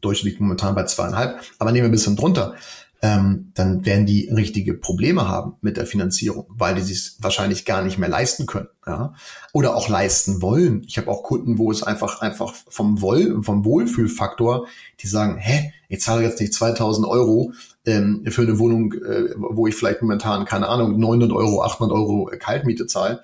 durchschnittlich 0.00 0.40
momentan 0.40 0.76
bei 0.76 0.84
zweieinhalb, 0.84 1.40
aber 1.58 1.72
nehmen 1.72 1.84
wir 1.84 1.88
ein 1.88 1.92
bisschen 1.92 2.16
drunter, 2.16 2.54
ähm, 3.02 3.52
dann 3.54 3.86
werden 3.86 4.04
die 4.04 4.28
richtige 4.28 4.74
Probleme 4.74 5.26
haben 5.26 5.54
mit 5.62 5.78
der 5.78 5.86
Finanzierung, 5.86 6.46
weil 6.50 6.74
die 6.74 6.82
sich 6.82 7.14
wahrscheinlich 7.20 7.64
gar 7.64 7.82
nicht 7.82 7.96
mehr 7.96 8.10
leisten 8.10 8.46
können, 8.46 8.68
ja, 8.86 9.14
oder 9.52 9.74
auch 9.74 9.88
leisten 9.88 10.42
wollen. 10.42 10.84
Ich 10.86 10.98
habe 10.98 11.10
auch 11.10 11.22
Kunden, 11.22 11.56
wo 11.56 11.70
es 11.70 11.82
einfach 11.82 12.20
einfach 12.20 12.52
vom 12.68 13.00
Wohl, 13.00 13.42
vom 13.42 13.64
Wohlfühlfaktor, 13.64 14.66
die 15.00 15.06
sagen, 15.06 15.38
hä, 15.38 15.72
ich 15.88 16.00
zahle 16.02 16.22
jetzt 16.22 16.40
nicht 16.40 16.52
2000 16.52 17.06
Euro 17.06 17.52
ähm, 17.86 18.22
für 18.28 18.42
eine 18.42 18.58
Wohnung, 18.58 18.92
äh, 18.92 19.34
wo 19.36 19.66
ich 19.66 19.74
vielleicht 19.74 20.02
momentan 20.02 20.44
keine 20.44 20.68
Ahnung 20.68 20.98
900 20.98 21.32
Euro, 21.32 21.62
800 21.62 21.96
Euro 21.96 22.30
Kaltmiete 22.38 22.86
zahle. 22.86 23.22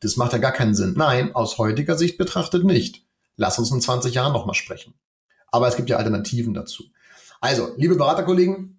Das 0.00 0.16
macht 0.16 0.32
ja 0.32 0.38
gar 0.38 0.52
keinen 0.52 0.74
Sinn. 0.74 0.94
Nein, 0.96 1.34
aus 1.34 1.58
heutiger 1.58 1.98
Sicht 1.98 2.16
betrachtet 2.16 2.64
nicht. 2.64 3.04
Lass 3.36 3.58
uns 3.58 3.70
in 3.70 3.80
20 3.80 4.14
Jahren 4.14 4.32
nochmal 4.32 4.54
sprechen. 4.54 4.94
Aber 5.50 5.68
es 5.68 5.76
gibt 5.76 5.90
ja 5.90 5.96
Alternativen 5.96 6.54
dazu. 6.54 6.84
Also, 7.40 7.70
liebe 7.76 7.94
Beraterkollegen, 7.94 8.77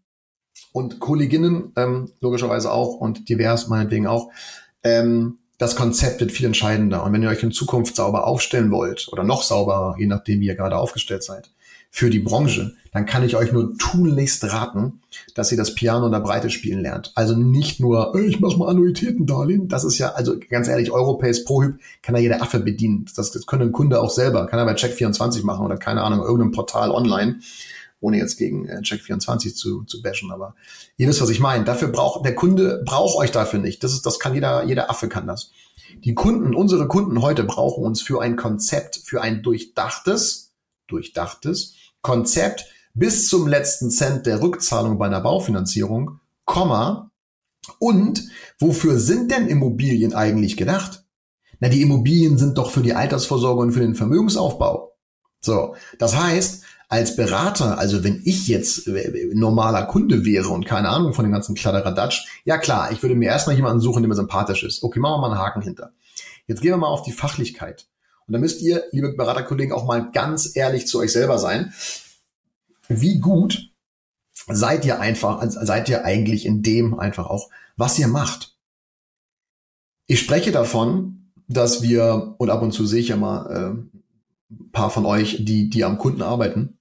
und 0.71 0.99
Kolleginnen 0.99 1.71
ähm, 1.75 2.11
logischerweise 2.19 2.71
auch 2.71 2.95
und 2.95 3.29
divers 3.29 3.67
meinetwegen 3.67 4.07
auch. 4.07 4.31
Ähm, 4.83 5.39
das 5.57 5.75
Konzept 5.75 6.21
wird 6.21 6.31
viel 6.31 6.45
entscheidender. 6.45 7.03
Und 7.03 7.11
wenn 7.11 7.21
ihr 7.21 7.29
euch 7.29 7.43
in 7.43 7.51
Zukunft 7.51 7.95
sauber 7.95 8.25
aufstellen 8.25 8.71
wollt 8.71 9.09
oder 9.11 9.23
noch 9.23 9.43
sauberer, 9.43 9.95
je 9.99 10.07
nachdem, 10.07 10.39
wie 10.39 10.47
ihr 10.47 10.55
gerade 10.55 10.77
aufgestellt 10.77 11.23
seid, 11.23 11.51
für 11.91 12.09
die 12.09 12.19
Branche, 12.19 12.75
dann 12.91 13.05
kann 13.05 13.23
ich 13.23 13.35
euch 13.35 13.51
nur 13.51 13.75
tunlichst 13.77 14.43
raten, 14.51 15.01
dass 15.35 15.51
ihr 15.51 15.57
das 15.57 15.75
Piano 15.75 16.05
in 16.05 16.11
der 16.11 16.19
Breite 16.19 16.49
spielen 16.49 16.81
lernt. 16.81 17.11
Also 17.15 17.35
nicht 17.35 17.79
nur, 17.79 18.15
ich 18.15 18.39
mache 18.39 18.57
mal 18.57 18.69
Annuitätendarlehen. 18.69 19.67
Das 19.67 19.83
ist 19.83 19.97
ja, 19.97 20.11
also 20.11 20.35
ganz 20.49 20.67
ehrlich, 20.67 20.91
Europace 20.91 21.43
ProHyp 21.43 21.79
kann 22.01 22.15
ja 22.15 22.21
jeder 22.21 22.41
Affe 22.41 22.59
bedienen. 22.59 23.05
Das, 23.15 23.31
das 23.31 23.45
könnte 23.45 23.65
ein 23.65 23.71
Kunde 23.71 24.01
auch 24.01 24.11
selber, 24.11 24.45
kann 24.47 24.59
er 24.59 24.65
bei 24.65 24.75
Check24 24.75 25.43
machen 25.45 25.65
oder 25.65 25.77
keine 25.77 26.03
Ahnung, 26.03 26.21
irgendeinem 26.21 26.51
Portal 26.51 26.91
online 26.91 27.39
ohne 27.99 28.17
jetzt 28.17 28.37
gegen 28.37 28.67
äh, 28.67 28.77
Check24 28.77 29.55
zu, 29.55 29.83
zu 29.83 30.01
bashen, 30.01 30.31
aber 30.31 30.55
ihr 30.97 31.07
wisst, 31.07 31.21
was 31.21 31.29
ich 31.29 31.39
meine. 31.39 31.65
Dafür 31.65 31.89
braucht, 31.89 32.25
der 32.25 32.35
Kunde 32.35 32.81
braucht 32.85 33.17
euch 33.17 33.31
dafür 33.31 33.59
nicht. 33.59 33.83
Das 33.83 33.93
ist, 33.93 34.05
das 34.05 34.19
kann 34.19 34.33
jeder, 34.33 34.63
jeder 34.63 34.89
Affe 34.89 35.09
kann 35.09 35.27
das. 35.27 35.51
Die 36.03 36.13
Kunden, 36.13 36.53
unsere 36.53 36.87
Kunden 36.87 37.21
heute 37.21 37.43
brauchen 37.43 37.83
uns 37.83 38.01
für 38.01 38.21
ein 38.21 38.35
Konzept, 38.35 38.97
für 39.03 39.21
ein 39.21 39.43
durchdachtes, 39.43 40.53
durchdachtes 40.87 41.75
Konzept 42.01 42.65
bis 42.93 43.27
zum 43.27 43.47
letzten 43.47 43.91
Cent 43.91 44.25
der 44.25 44.41
Rückzahlung 44.41 44.97
bei 44.97 45.05
einer 45.05 45.21
Baufinanzierung, 45.21 46.19
Komma, 46.45 47.09
und 47.77 48.27
wofür 48.59 48.99
sind 48.99 49.31
denn 49.31 49.47
Immobilien 49.47 50.13
eigentlich 50.13 50.57
gedacht? 50.57 51.03
Na, 51.59 51.69
die 51.69 51.81
Immobilien 51.81 52.37
sind 52.37 52.57
doch 52.57 52.71
für 52.71 52.81
die 52.81 52.93
Altersvorsorge 52.93 53.61
und 53.61 53.71
für 53.73 53.81
den 53.81 53.95
Vermögensaufbau. 53.95 54.97
So, 55.41 55.75
das 55.97 56.15
heißt, 56.15 56.63
als 56.89 57.15
Berater, 57.15 57.77
also 57.77 58.03
wenn 58.03 58.21
ich 58.25 58.47
jetzt 58.47 58.87
äh, 58.87 59.29
normaler 59.33 59.85
Kunde 59.85 60.25
wäre 60.25 60.49
und 60.49 60.65
keine 60.65 60.89
Ahnung 60.89 61.13
von 61.13 61.23
dem 61.23 61.31
ganzen 61.31 61.55
Kladderadatsch, 61.55 62.25
ja 62.45 62.57
klar, 62.57 62.91
ich 62.91 63.03
würde 63.03 63.15
mir 63.15 63.29
erstmal 63.29 63.55
jemanden 63.55 63.79
suchen, 63.79 64.01
der 64.01 64.09
mir 64.09 64.15
sympathisch 64.15 64.63
ist. 64.63 64.83
Okay, 64.83 64.99
machen 64.99 65.13
wir 65.13 65.27
mal 65.27 65.31
einen 65.31 65.39
Haken 65.39 65.61
hinter. 65.61 65.91
Jetzt 66.47 66.61
gehen 66.61 66.71
wir 66.71 66.77
mal 66.77 66.87
auf 66.87 67.03
die 67.03 67.11
Fachlichkeit. 67.11 67.87
Und 68.25 68.33
da 68.33 68.39
müsst 68.39 68.61
ihr, 68.61 68.83
liebe 68.91 69.13
Beraterkollegen, 69.13 69.73
auch 69.73 69.85
mal 69.85 70.11
ganz 70.11 70.55
ehrlich 70.55 70.87
zu 70.87 70.99
euch 70.99 71.11
selber 71.11 71.37
sein. 71.37 71.73
Wie 72.87 73.19
gut 73.19 73.69
seid 74.47 74.83
ihr 74.83 74.99
einfach, 74.99 75.43
seid 75.47 75.89
ihr 75.89 76.05
eigentlich 76.05 76.45
in 76.45 76.63
dem 76.63 76.99
einfach 76.99 77.27
auch, 77.27 77.49
was 77.77 77.99
ihr 77.99 78.07
macht? 78.07 78.55
Ich 80.07 80.19
spreche 80.19 80.51
davon, 80.51 81.31
dass 81.47 81.83
wir, 81.83 82.33
und 82.39 82.49
ab 82.49 82.63
und 82.63 82.71
zu 82.71 82.87
sehe 82.87 83.01
ich 83.01 83.09
ja 83.09 83.15
mal 83.15 83.85
äh, 83.93 83.98
paar 84.71 84.89
von 84.89 85.05
euch, 85.05 85.45
die, 85.45 85.69
die 85.69 85.83
am 85.83 85.97
Kunden 85.97 86.21
arbeiten, 86.21 86.79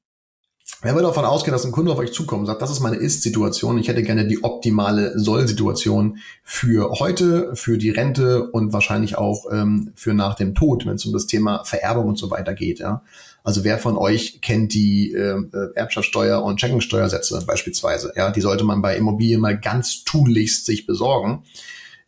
wenn 0.80 0.94
wir 0.94 1.02
davon 1.02 1.24
ausgehen, 1.24 1.52
dass 1.52 1.64
ein 1.64 1.72
Kunde 1.72 1.90
auf 1.90 1.98
euch 1.98 2.12
zukommt 2.12 2.40
und 2.40 2.46
sagt, 2.46 2.62
das 2.62 2.70
ist 2.70 2.78
meine 2.78 2.96
Ist-Situation, 2.96 3.78
ich 3.78 3.88
hätte 3.88 4.04
gerne 4.04 4.28
die 4.28 4.44
optimale 4.44 5.18
Soll-Situation 5.18 6.18
für 6.44 6.92
heute, 7.00 7.56
für 7.56 7.78
die 7.78 7.90
Rente 7.90 8.48
und 8.50 8.72
wahrscheinlich 8.72 9.18
auch 9.18 9.46
ähm, 9.50 9.90
für 9.96 10.14
nach 10.14 10.36
dem 10.36 10.54
Tod, 10.54 10.86
wenn 10.86 10.94
es 10.94 11.04
um 11.04 11.12
das 11.12 11.26
Thema 11.26 11.64
Vererbung 11.64 12.06
und 12.06 12.16
so 12.16 12.30
weiter 12.30 12.54
geht. 12.54 12.78
Ja? 12.78 13.02
Also 13.42 13.64
wer 13.64 13.78
von 13.78 13.96
euch 13.96 14.40
kennt 14.40 14.72
die 14.72 15.12
äh, 15.14 15.40
Erbschaftssteuer 15.74 16.44
und 16.44 16.60
Schenkungssteuersätze 16.60 17.42
beispielsweise? 17.44 18.12
Ja, 18.14 18.30
die 18.30 18.40
sollte 18.40 18.62
man 18.62 18.80
bei 18.80 18.96
Immobilien 18.96 19.40
mal 19.40 19.58
ganz 19.58 20.04
tunlichst 20.04 20.64
sich 20.64 20.86
besorgen. 20.86 21.42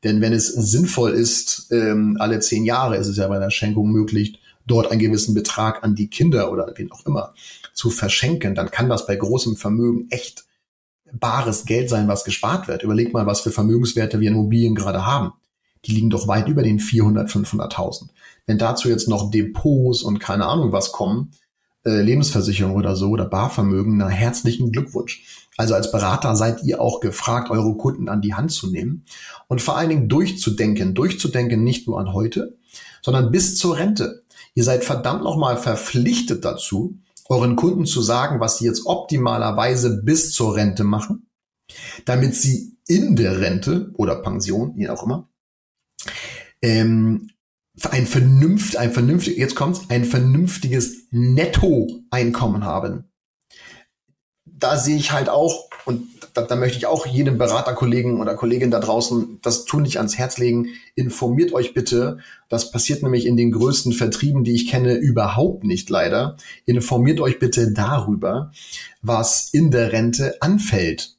Denn 0.04 0.20
wenn 0.20 0.32
es 0.32 0.46
sinnvoll 0.46 1.10
ist, 1.10 1.66
ähm, 1.72 2.16
alle 2.20 2.38
zehn 2.38 2.64
Jahre 2.64 2.98
ist 2.98 3.08
es 3.08 3.16
ja 3.16 3.26
bei 3.26 3.40
der 3.40 3.50
Schenkung 3.50 3.90
möglich, 3.90 4.38
dort 4.70 4.90
einen 4.90 5.00
gewissen 5.00 5.34
Betrag 5.34 5.82
an 5.84 5.94
die 5.94 6.08
Kinder 6.08 6.52
oder 6.52 6.72
wen 6.76 6.92
auch 6.92 7.04
immer 7.06 7.34
zu 7.74 7.90
verschenken, 7.90 8.54
dann 8.54 8.70
kann 8.70 8.88
das 8.88 9.06
bei 9.06 9.16
großem 9.16 9.56
Vermögen 9.56 10.06
echt 10.10 10.44
bares 11.12 11.64
Geld 11.64 11.88
sein, 11.88 12.08
was 12.08 12.24
gespart 12.24 12.68
wird. 12.68 12.82
Überleg 12.82 13.12
mal, 13.12 13.26
was 13.26 13.40
für 13.40 13.50
Vermögenswerte 13.50 14.20
wir 14.20 14.28
in 14.28 14.34
Immobilien 14.34 14.74
gerade 14.74 15.06
haben. 15.06 15.32
Die 15.84 15.92
liegen 15.92 16.10
doch 16.10 16.28
weit 16.28 16.48
über 16.48 16.62
den 16.62 16.78
400, 16.78 17.28
500.000. 17.28 18.08
Wenn 18.46 18.58
dazu 18.58 18.88
jetzt 18.88 19.08
noch 19.08 19.30
Depots 19.30 20.02
und 20.02 20.18
keine 20.18 20.46
Ahnung 20.46 20.72
was 20.72 20.92
kommen, 20.92 21.32
äh, 21.84 22.02
Lebensversicherung 22.02 22.74
oder 22.76 22.94
so 22.96 23.08
oder 23.08 23.24
Barvermögen, 23.24 23.96
na 23.96 24.08
herzlichen 24.08 24.70
Glückwunsch. 24.72 25.46
Also 25.56 25.74
als 25.74 25.90
Berater 25.90 26.36
seid 26.36 26.62
ihr 26.64 26.80
auch 26.80 27.00
gefragt, 27.00 27.50
eure 27.50 27.76
Kunden 27.76 28.08
an 28.08 28.20
die 28.20 28.34
Hand 28.34 28.52
zu 28.52 28.70
nehmen 28.70 29.04
und 29.48 29.62
vor 29.62 29.76
allen 29.76 29.88
Dingen 29.88 30.08
durchzudenken. 30.08 30.94
Durchzudenken 30.94 31.64
nicht 31.64 31.86
nur 31.86 31.98
an 31.98 32.12
heute, 32.12 32.58
sondern 33.02 33.30
bis 33.30 33.56
zur 33.56 33.76
Rente. 33.76 34.19
Ihr 34.54 34.64
seid 34.64 34.84
verdammt 34.84 35.22
nochmal 35.22 35.56
verpflichtet 35.56 36.44
dazu, 36.44 36.98
euren 37.28 37.56
Kunden 37.56 37.86
zu 37.86 38.02
sagen, 38.02 38.40
was 38.40 38.58
sie 38.58 38.64
jetzt 38.64 38.86
optimalerweise 38.86 40.02
bis 40.02 40.32
zur 40.32 40.56
Rente 40.56 40.84
machen, 40.84 41.30
damit 42.04 42.34
sie 42.34 42.76
in 42.88 43.14
der 43.14 43.40
Rente 43.40 43.92
oder 43.94 44.16
Pension, 44.16 44.74
je 44.76 44.88
auch 44.88 45.04
immer, 45.04 45.28
ähm, 46.60 47.30
ein 47.90 48.06
vernünft, 48.06 48.76
ein 48.76 48.92
vernünftig, 48.92 49.38
jetzt 49.38 49.54
kommt's, 49.54 49.82
ein 49.88 50.04
vernünftiges 50.04 51.06
Nettoeinkommen 51.10 52.64
haben. 52.64 53.10
Da 54.44 54.76
sehe 54.76 54.96
ich 54.96 55.12
halt 55.12 55.28
auch, 55.28 55.70
und 55.86 56.02
da, 56.34 56.42
da 56.42 56.56
möchte 56.56 56.78
ich 56.78 56.86
auch 56.86 57.06
jedem 57.06 57.38
Beraterkollegen 57.38 58.20
oder 58.20 58.34
Kollegin 58.34 58.70
da 58.70 58.80
draußen 58.80 59.38
das 59.42 59.64
tun 59.64 59.82
nicht 59.82 59.98
ans 59.98 60.18
Herz 60.18 60.38
legen. 60.38 60.68
Informiert 60.94 61.52
euch 61.52 61.74
bitte. 61.74 62.18
Das 62.48 62.70
passiert 62.70 63.02
nämlich 63.02 63.26
in 63.26 63.36
den 63.36 63.52
größten 63.52 63.92
Vertrieben, 63.92 64.44
die 64.44 64.54
ich 64.54 64.68
kenne, 64.68 64.94
überhaupt 64.94 65.64
nicht 65.64 65.90
leider. 65.90 66.36
Informiert 66.66 67.20
euch 67.20 67.38
bitte 67.38 67.72
darüber, 67.72 68.52
was 69.02 69.50
in 69.52 69.70
der 69.70 69.92
Rente 69.92 70.40
anfällt. 70.40 71.16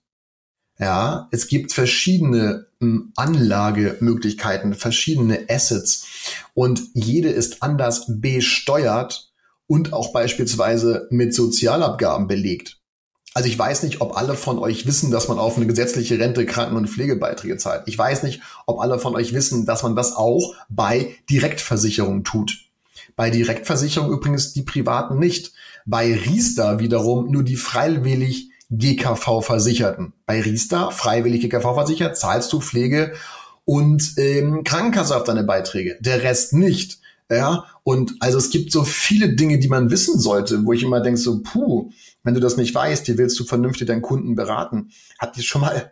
Ja, 0.79 1.27
es 1.31 1.47
gibt 1.47 1.73
verschiedene 1.73 2.65
hm, 2.79 3.13
Anlagemöglichkeiten, 3.15 4.73
verschiedene 4.73 5.45
Assets 5.47 6.07
und 6.55 6.81
jede 6.95 7.29
ist 7.29 7.61
anders 7.61 8.05
besteuert 8.07 9.31
und 9.67 9.93
auch 9.93 10.11
beispielsweise 10.11 11.07
mit 11.11 11.35
Sozialabgaben 11.35 12.27
belegt. 12.27 12.80
Also 13.33 13.47
ich 13.47 13.57
weiß 13.57 13.83
nicht, 13.83 14.01
ob 14.01 14.17
alle 14.17 14.35
von 14.35 14.59
euch 14.59 14.85
wissen, 14.85 15.09
dass 15.09 15.29
man 15.29 15.39
auf 15.39 15.55
eine 15.55 15.65
gesetzliche 15.65 16.19
Rente 16.19 16.45
Kranken- 16.45 16.75
und 16.75 16.89
Pflegebeiträge 16.89 17.57
zahlt. 17.57 17.83
Ich 17.85 17.97
weiß 17.97 18.23
nicht, 18.23 18.41
ob 18.65 18.81
alle 18.81 18.99
von 18.99 19.15
euch 19.15 19.33
wissen, 19.33 19.65
dass 19.65 19.83
man 19.83 19.95
das 19.95 20.15
auch 20.15 20.53
bei 20.67 21.15
Direktversicherungen 21.29 22.25
tut. 22.25 22.57
Bei 23.15 23.29
Direktversicherung 23.29 24.11
übrigens 24.11 24.51
die 24.53 24.63
privaten 24.63 25.17
nicht. 25.17 25.53
Bei 25.85 26.13
Riester 26.13 26.79
wiederum 26.79 27.31
nur 27.31 27.43
die 27.43 27.55
freiwillig 27.55 28.49
GKV 28.69 29.41
Versicherten. 29.41 30.13
Bei 30.25 30.41
Riester, 30.41 30.91
freiwillig 30.91 31.41
GKV 31.41 31.73
versichert, 31.73 32.17
zahlst 32.17 32.51
du 32.51 32.59
Pflege 32.59 33.13
und 33.65 34.13
ähm, 34.17 34.63
Krankenkasse 34.63 35.15
auf 35.15 35.23
deine 35.23 35.43
Beiträge. 35.43 35.97
Der 36.01 36.23
Rest 36.23 36.53
nicht. 36.53 36.99
Ja, 37.29 37.65
und 37.83 38.15
also 38.19 38.37
es 38.37 38.49
gibt 38.49 38.73
so 38.73 38.83
viele 38.83 39.33
Dinge, 39.35 39.57
die 39.57 39.69
man 39.69 39.89
wissen 39.89 40.19
sollte, 40.19 40.65
wo 40.65 40.73
ich 40.73 40.83
immer 40.83 40.99
denke 40.99 41.17
so, 41.17 41.41
puh, 41.41 41.89
wenn 42.23 42.33
du 42.33 42.39
das 42.39 42.57
nicht 42.57 42.73
weißt, 42.73 43.07
wie 43.07 43.17
willst 43.17 43.39
du 43.39 43.43
vernünftig 43.43 43.87
deinen 43.87 44.01
Kunden 44.01 44.35
beraten? 44.35 44.91
Habt 45.19 45.37
ihr 45.37 45.43
schon 45.43 45.61
mal 45.61 45.91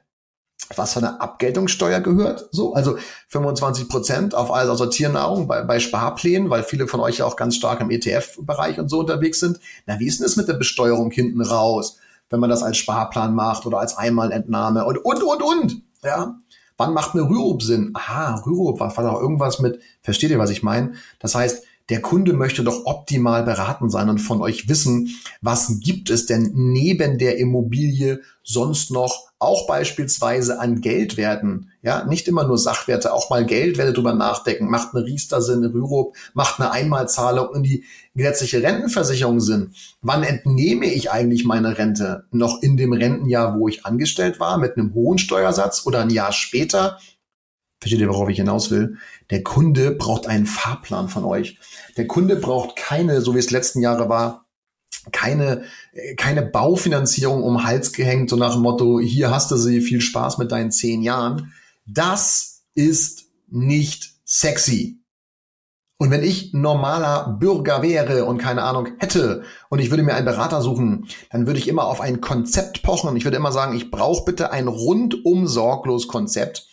was 0.75 0.93
von 0.93 1.01
der 1.01 1.21
Abgeltungssteuer 1.21 1.99
gehört? 1.99 2.49
So, 2.51 2.73
also 2.73 2.97
25 3.29 3.89
Prozent 3.89 4.35
auf 4.35 4.51
alles 4.51 4.69
außer 4.69 4.89
Tiernahrung 4.89 5.47
bei, 5.47 5.63
bei 5.63 5.79
Sparplänen, 5.79 6.49
weil 6.49 6.63
viele 6.63 6.87
von 6.87 6.99
euch 6.99 7.17
ja 7.19 7.25
auch 7.25 7.35
ganz 7.35 7.55
stark 7.55 7.81
im 7.81 7.89
ETF-Bereich 7.89 8.79
und 8.79 8.89
so 8.89 8.99
unterwegs 8.99 9.39
sind. 9.39 9.59
Na, 9.85 9.99
wie 9.99 10.07
ist 10.07 10.19
denn 10.19 10.25
das 10.25 10.35
mit 10.35 10.47
der 10.47 10.53
Besteuerung 10.53 11.11
hinten 11.11 11.41
raus, 11.41 11.97
wenn 12.29 12.39
man 12.39 12.49
das 12.49 12.61
als 12.61 12.77
Sparplan 12.77 13.33
macht 13.33 13.65
oder 13.65 13.79
als 13.79 13.97
Einmalentnahme 13.97 14.85
und, 14.85 14.97
und, 14.97 15.23
und, 15.23 15.41
und, 15.41 15.81
ja? 16.03 16.35
Wann 16.77 16.93
macht 16.93 17.13
eine 17.13 17.23
Rürup 17.23 17.61
Sinn? 17.61 17.91
Aha, 17.93 18.41
Rürup 18.45 18.79
war, 18.79 18.95
war 18.95 19.03
doch 19.03 19.19
irgendwas 19.19 19.59
mit, 19.59 19.81
versteht 20.01 20.31
ihr, 20.31 20.39
was 20.39 20.49
ich 20.49 20.63
meine? 20.63 20.93
Das 21.19 21.35
heißt, 21.35 21.65
der 21.89 22.01
Kunde 22.01 22.33
möchte 22.33 22.63
doch 22.63 22.85
optimal 22.85 23.43
beraten 23.43 23.89
sein 23.89 24.09
und 24.09 24.19
von 24.19 24.41
euch 24.41 24.69
wissen, 24.69 25.15
was 25.41 25.79
gibt 25.79 26.09
es 26.09 26.25
denn 26.25 26.51
neben 26.53 27.17
der 27.17 27.37
Immobilie 27.37 28.21
sonst 28.43 28.91
noch 28.91 29.29
auch 29.39 29.67
beispielsweise 29.67 30.59
an 30.59 30.81
Geldwerten, 30.81 31.71
ja, 31.81 32.03
nicht 32.03 32.27
immer 32.27 32.45
nur 32.45 32.57
Sachwerte, 32.57 33.13
auch 33.13 33.29
mal 33.29 33.45
Geldwerte 33.45 33.93
drüber 33.93 34.13
nachdenken. 34.13 34.69
Macht 34.69 34.93
eine 34.93 35.05
Riester 35.05 35.41
Sinn, 35.41 35.63
eine 35.63 35.73
Rürup, 35.73 36.15
macht 36.33 36.59
eine 36.59 36.71
Einmalzahlung 36.71 37.55
in 37.55 37.63
die 37.63 37.85
gesetzliche 38.15 38.61
Rentenversicherung 38.61 39.39
Sinn. 39.39 39.71
Wann 40.01 40.23
entnehme 40.23 40.87
ich 40.87 41.09
eigentlich 41.09 41.45
meine 41.45 41.77
Rente? 41.77 42.25
Noch 42.31 42.61
in 42.61 42.75
dem 42.75 42.91
Rentenjahr, 42.91 43.57
wo 43.57 43.69
ich 43.69 43.85
angestellt 43.85 44.41
war, 44.41 44.57
mit 44.57 44.75
einem 44.75 44.93
hohen 44.93 45.19
Steuersatz 45.19 45.85
oder 45.85 46.01
ein 46.01 46.09
Jahr 46.09 46.33
später? 46.33 46.99
Versteht 47.79 48.01
ihr, 48.01 48.09
worauf 48.09 48.29
ich 48.29 48.37
hinaus 48.37 48.71
will? 48.71 48.97
Der 49.29 49.43
Kunde 49.43 49.91
braucht 49.91 50.27
einen 50.27 50.45
Fahrplan 50.45 51.07
von 51.07 51.23
euch. 51.23 51.57
Der 51.95 52.07
Kunde 52.07 52.35
braucht 52.35 52.75
keine, 52.75 53.21
so 53.21 53.35
wie 53.35 53.39
es 53.39 53.51
letzten 53.51 53.81
Jahre 53.81 54.09
war, 54.09 54.45
keine, 55.11 55.63
keine 56.17 56.41
Baufinanzierung 56.41 57.41
um 57.41 57.63
Hals 57.63 57.93
gehängt, 57.93 58.29
so 58.29 58.35
nach 58.35 58.53
dem 58.53 58.61
Motto, 58.61 58.99
hier 58.99 59.31
hast 59.31 59.49
du 59.51 59.55
sie, 59.55 59.81
viel 59.81 60.01
Spaß 60.01 60.37
mit 60.37 60.51
deinen 60.51 60.71
zehn 60.71 61.01
Jahren. 61.01 61.53
Das 61.85 62.63
ist 62.75 63.25
nicht 63.47 64.11
sexy. 64.25 64.99
Und 65.97 66.11
wenn 66.11 66.23
ich 66.23 66.53
normaler 66.53 67.37
Bürger 67.39 67.81
wäre 67.81 68.23
und 68.23 68.37
keine 68.37 68.63
Ahnung 68.63 68.87
hätte 68.99 69.43
und 69.69 69.79
ich 69.79 69.89
würde 69.89 70.03
mir 70.03 70.13
einen 70.13 70.25
Berater 70.25 70.61
suchen, 70.61 71.07
dann 71.29 71.45
würde 71.45 71.59
ich 71.59 71.67
immer 71.67 71.85
auf 71.85 71.99
ein 71.99 72.21
Konzept 72.21 72.83
pochen. 72.83 73.17
Ich 73.17 73.25
würde 73.25 73.35
immer 73.35 73.51
sagen, 73.51 73.75
ich 73.75 73.91
brauche 73.91 74.23
bitte 74.23 74.51
ein 74.51 74.69
rundum 74.69 75.45
sorglos 75.45 76.07
Konzept, 76.07 76.67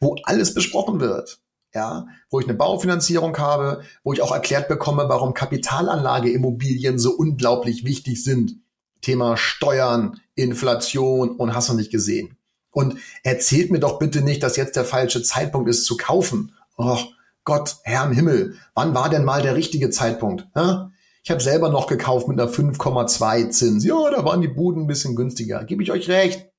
wo 0.00 0.16
alles 0.24 0.54
besprochen 0.54 1.00
wird 1.00 1.40
ja, 1.74 2.06
wo 2.30 2.40
ich 2.40 2.46
eine 2.46 2.56
Baufinanzierung 2.56 3.36
habe, 3.36 3.82
wo 4.04 4.12
ich 4.12 4.22
auch 4.22 4.32
erklärt 4.32 4.68
bekomme, 4.68 5.08
warum 5.08 5.34
Kapitalanlageimmobilien 5.34 6.98
so 6.98 7.12
unglaublich 7.12 7.84
wichtig 7.84 8.22
sind. 8.22 8.56
Thema 9.00 9.36
Steuern, 9.36 10.20
Inflation 10.34 11.36
und 11.36 11.54
hast 11.54 11.68
du 11.68 11.74
nicht 11.74 11.90
gesehen. 11.90 12.36
Und 12.70 12.96
erzählt 13.22 13.70
mir 13.70 13.80
doch 13.80 13.98
bitte 13.98 14.22
nicht, 14.22 14.42
dass 14.42 14.56
jetzt 14.56 14.76
der 14.76 14.84
falsche 14.84 15.22
Zeitpunkt 15.22 15.68
ist 15.68 15.84
zu 15.84 15.96
kaufen. 15.96 16.52
Oh 16.76 16.98
Gott, 17.44 17.76
Herr 17.82 18.04
im 18.04 18.12
Himmel, 18.12 18.56
wann 18.74 18.94
war 18.94 19.10
denn 19.10 19.24
mal 19.24 19.42
der 19.42 19.54
richtige 19.54 19.90
Zeitpunkt? 19.90 20.48
Ja? 20.56 20.90
Ich 21.22 21.30
habe 21.30 21.42
selber 21.42 21.70
noch 21.70 21.86
gekauft 21.86 22.28
mit 22.28 22.40
einer 22.40 22.50
5,2 22.50 23.50
Zins. 23.50 23.84
Ja, 23.84 24.10
da 24.10 24.24
waren 24.24 24.40
die 24.40 24.48
Buden 24.48 24.84
ein 24.84 24.86
bisschen 24.86 25.16
günstiger. 25.16 25.64
Gebe 25.64 25.82
ich 25.82 25.92
euch 25.92 26.08
recht. 26.08 26.50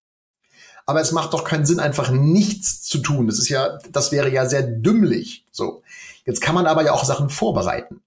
Aber 0.86 1.02
es 1.02 1.12
macht 1.12 1.34
doch 1.34 1.44
keinen 1.44 1.66
Sinn, 1.66 1.80
einfach 1.80 2.12
nichts 2.12 2.84
zu 2.84 3.00
tun. 3.00 3.28
Das 3.28 3.40
ist 3.40 3.50
ja, 3.50 3.80
das 3.92 4.12
wäre 4.12 4.32
ja 4.32 4.48
sehr 4.48 4.62
dümmlich. 4.62 5.46
So. 5.52 5.82
Jetzt 6.26 6.42
kann 6.42 6.56
man 6.56 6.68
aber 6.68 6.84
ja 6.84 6.94
auch 6.94 7.06
Sachen 7.06 7.30
vorbereiten. 7.30 8.02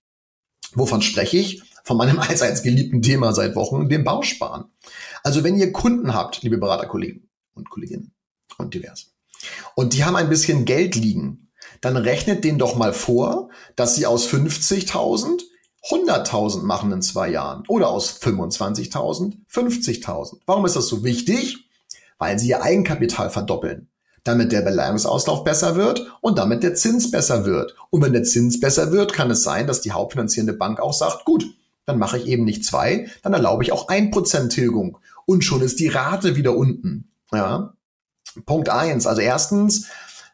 Wovon 0.74 1.02
spreche 1.02 1.38
ich? 1.38 1.62
Von 1.84 1.96
meinem 1.96 2.18
allseits 2.20 2.62
geliebten 2.62 3.02
Thema 3.02 3.32
seit 3.32 3.56
Wochen, 3.56 3.88
dem 3.88 4.04
Bausparen. 4.04 4.66
Also 5.22 5.42
wenn 5.44 5.58
ihr 5.58 5.72
Kunden 5.72 6.14
habt, 6.14 6.42
liebe 6.42 6.58
Beraterkollegen 6.58 7.28
und 7.54 7.70
Kolleginnen 7.70 8.12
und 8.58 8.74
divers, 8.74 9.12
und 9.74 9.94
die 9.94 10.04
haben 10.04 10.16
ein 10.16 10.28
bisschen 10.28 10.64
Geld 10.64 10.94
liegen, 10.94 11.50
dann 11.80 11.96
rechnet 11.96 12.44
denen 12.44 12.58
doch 12.58 12.76
mal 12.76 12.92
vor, 12.92 13.50
dass 13.76 13.94
sie 13.94 14.06
aus 14.06 14.28
50.000 14.28 15.42
100.000 15.84 16.62
machen 16.62 16.92
in 16.92 17.02
zwei 17.02 17.30
Jahren 17.30 17.62
oder 17.68 17.88
aus 17.88 18.20
25.000 18.20 19.36
50.000. 19.50 20.40
Warum 20.44 20.66
ist 20.66 20.76
das 20.76 20.88
so 20.88 21.04
wichtig? 21.04 21.67
Weil 22.18 22.38
sie 22.38 22.48
ihr 22.48 22.62
Eigenkapital 22.62 23.30
verdoppeln, 23.30 23.88
damit 24.24 24.52
der 24.52 24.62
Beleihungsauslauf 24.62 25.44
besser 25.44 25.76
wird 25.76 26.12
und 26.20 26.38
damit 26.38 26.62
der 26.62 26.74
Zins 26.74 27.10
besser 27.10 27.44
wird. 27.44 27.74
Und 27.90 28.02
wenn 28.02 28.12
der 28.12 28.24
Zins 28.24 28.60
besser 28.60 28.92
wird, 28.92 29.12
kann 29.12 29.30
es 29.30 29.42
sein, 29.42 29.66
dass 29.66 29.80
die 29.80 29.92
hauptfinanzierende 29.92 30.52
Bank 30.52 30.80
auch 30.80 30.92
sagt, 30.92 31.24
gut, 31.24 31.46
dann 31.86 31.98
mache 31.98 32.18
ich 32.18 32.26
eben 32.26 32.44
nicht 32.44 32.64
zwei, 32.64 33.08
dann 33.22 33.32
erlaube 33.32 33.62
ich 33.62 33.72
auch 33.72 33.88
ein 33.88 34.10
Prozent 34.10 34.52
Tilgung 34.52 34.98
und 35.24 35.42
schon 35.42 35.62
ist 35.62 35.80
die 35.80 35.88
Rate 35.88 36.36
wieder 36.36 36.56
unten. 36.56 37.10
Ja. 37.32 37.74
Punkt 38.46 38.68
eins. 38.68 39.06
Also 39.06 39.20
erstens, 39.20 39.86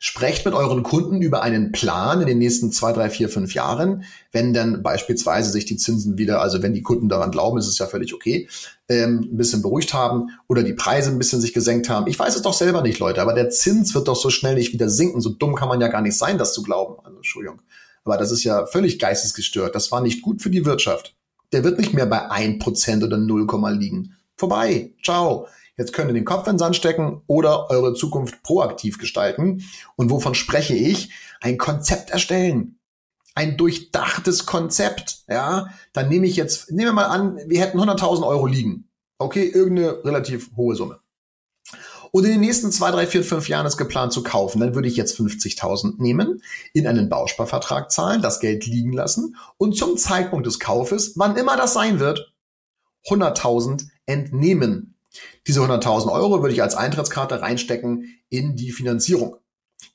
Sprecht 0.06 0.44
mit 0.44 0.52
euren 0.52 0.82
Kunden 0.82 1.22
über 1.22 1.40
einen 1.40 1.72
Plan 1.72 2.20
in 2.20 2.26
den 2.26 2.36
nächsten 2.36 2.70
zwei, 2.70 2.92
drei, 2.92 3.08
vier, 3.08 3.30
fünf 3.30 3.54
Jahren. 3.54 4.04
Wenn 4.32 4.52
dann 4.52 4.82
beispielsweise 4.82 5.50
sich 5.50 5.64
die 5.64 5.78
Zinsen 5.78 6.18
wieder, 6.18 6.42
also 6.42 6.62
wenn 6.62 6.74
die 6.74 6.82
Kunden 6.82 7.08
daran 7.08 7.30
glauben, 7.30 7.56
ist 7.56 7.68
es 7.68 7.78
ja 7.78 7.86
völlig 7.86 8.12
okay, 8.12 8.46
ähm, 8.90 9.30
ein 9.32 9.38
bisschen 9.38 9.62
beruhigt 9.62 9.94
haben 9.94 10.28
oder 10.46 10.62
die 10.62 10.74
Preise 10.74 11.08
ein 11.08 11.16
bisschen 11.16 11.40
sich 11.40 11.54
gesenkt 11.54 11.88
haben. 11.88 12.06
Ich 12.06 12.18
weiß 12.18 12.36
es 12.36 12.42
doch 12.42 12.52
selber 12.52 12.82
nicht, 12.82 12.98
Leute, 12.98 13.22
aber 13.22 13.32
der 13.32 13.48
Zins 13.48 13.94
wird 13.94 14.06
doch 14.06 14.14
so 14.14 14.28
schnell 14.28 14.56
nicht 14.56 14.74
wieder 14.74 14.90
sinken. 14.90 15.22
So 15.22 15.30
dumm 15.30 15.54
kann 15.54 15.70
man 15.70 15.80
ja 15.80 15.88
gar 15.88 16.02
nicht 16.02 16.18
sein, 16.18 16.36
das 16.36 16.52
zu 16.52 16.62
glauben. 16.62 16.96
Also, 17.02 17.16
Entschuldigung. 17.16 17.62
Aber 18.04 18.18
das 18.18 18.30
ist 18.30 18.44
ja 18.44 18.66
völlig 18.66 18.98
geistesgestört. 18.98 19.74
Das 19.74 19.90
war 19.90 20.02
nicht 20.02 20.20
gut 20.20 20.42
für 20.42 20.50
die 20.50 20.66
Wirtschaft. 20.66 21.16
Der 21.52 21.64
wird 21.64 21.78
nicht 21.78 21.94
mehr 21.94 22.04
bei 22.04 22.30
ein 22.30 22.58
Prozent 22.58 23.04
oder 23.04 23.16
0, 23.16 23.46
liegen. 23.78 24.16
Vorbei. 24.36 24.92
Ciao. 25.02 25.46
Jetzt 25.76 25.92
könnt 25.92 26.10
ihr 26.10 26.14
den 26.14 26.24
Kopf 26.24 26.46
in 26.46 26.54
den 26.54 26.58
Sand 26.58 26.76
stecken 26.76 27.22
oder 27.26 27.70
eure 27.70 27.94
Zukunft 27.94 28.42
proaktiv 28.42 28.98
gestalten. 28.98 29.64
Und 29.96 30.10
wovon 30.10 30.34
spreche 30.34 30.74
ich? 30.74 31.10
Ein 31.40 31.58
Konzept 31.58 32.10
erstellen. 32.10 32.78
Ein 33.34 33.56
durchdachtes 33.56 34.46
Konzept, 34.46 35.24
ja. 35.28 35.68
Dann 35.92 36.08
nehme 36.08 36.26
ich 36.26 36.36
jetzt, 36.36 36.70
nehmen 36.70 36.90
wir 36.90 36.92
mal 36.92 37.06
an, 37.06 37.38
wir 37.46 37.60
hätten 37.60 37.80
100.000 37.80 38.24
Euro 38.24 38.46
liegen. 38.46 38.88
Okay, 39.18 39.44
irgendeine 39.44 40.04
relativ 40.04 40.50
hohe 40.56 40.76
Summe. 40.76 41.00
Und 42.12 42.24
in 42.24 42.30
den 42.30 42.40
nächsten 42.40 42.70
zwei, 42.70 42.92
drei, 42.92 43.08
vier, 43.08 43.24
fünf 43.24 43.48
Jahren 43.48 43.66
ist 43.66 43.76
geplant 43.76 44.12
zu 44.12 44.22
kaufen. 44.22 44.60
Dann 44.60 44.76
würde 44.76 44.86
ich 44.86 44.96
jetzt 44.96 45.18
50.000 45.18 45.94
nehmen, 46.00 46.42
in 46.72 46.86
einen 46.86 47.08
Bausparvertrag 47.08 47.90
zahlen, 47.90 48.22
das 48.22 48.38
Geld 48.38 48.66
liegen 48.66 48.92
lassen 48.92 49.34
und 49.56 49.76
zum 49.76 49.96
Zeitpunkt 49.96 50.46
des 50.46 50.60
Kaufes, 50.60 51.14
wann 51.16 51.36
immer 51.36 51.56
das 51.56 51.74
sein 51.74 51.98
wird, 51.98 52.32
100.000 53.08 53.88
entnehmen. 54.06 54.93
Diese 55.46 55.60
100.000 55.60 56.10
Euro 56.10 56.42
würde 56.42 56.54
ich 56.54 56.62
als 56.62 56.74
Eintrittskarte 56.74 57.40
reinstecken 57.40 58.20
in 58.28 58.56
die 58.56 58.72
Finanzierung. 58.72 59.36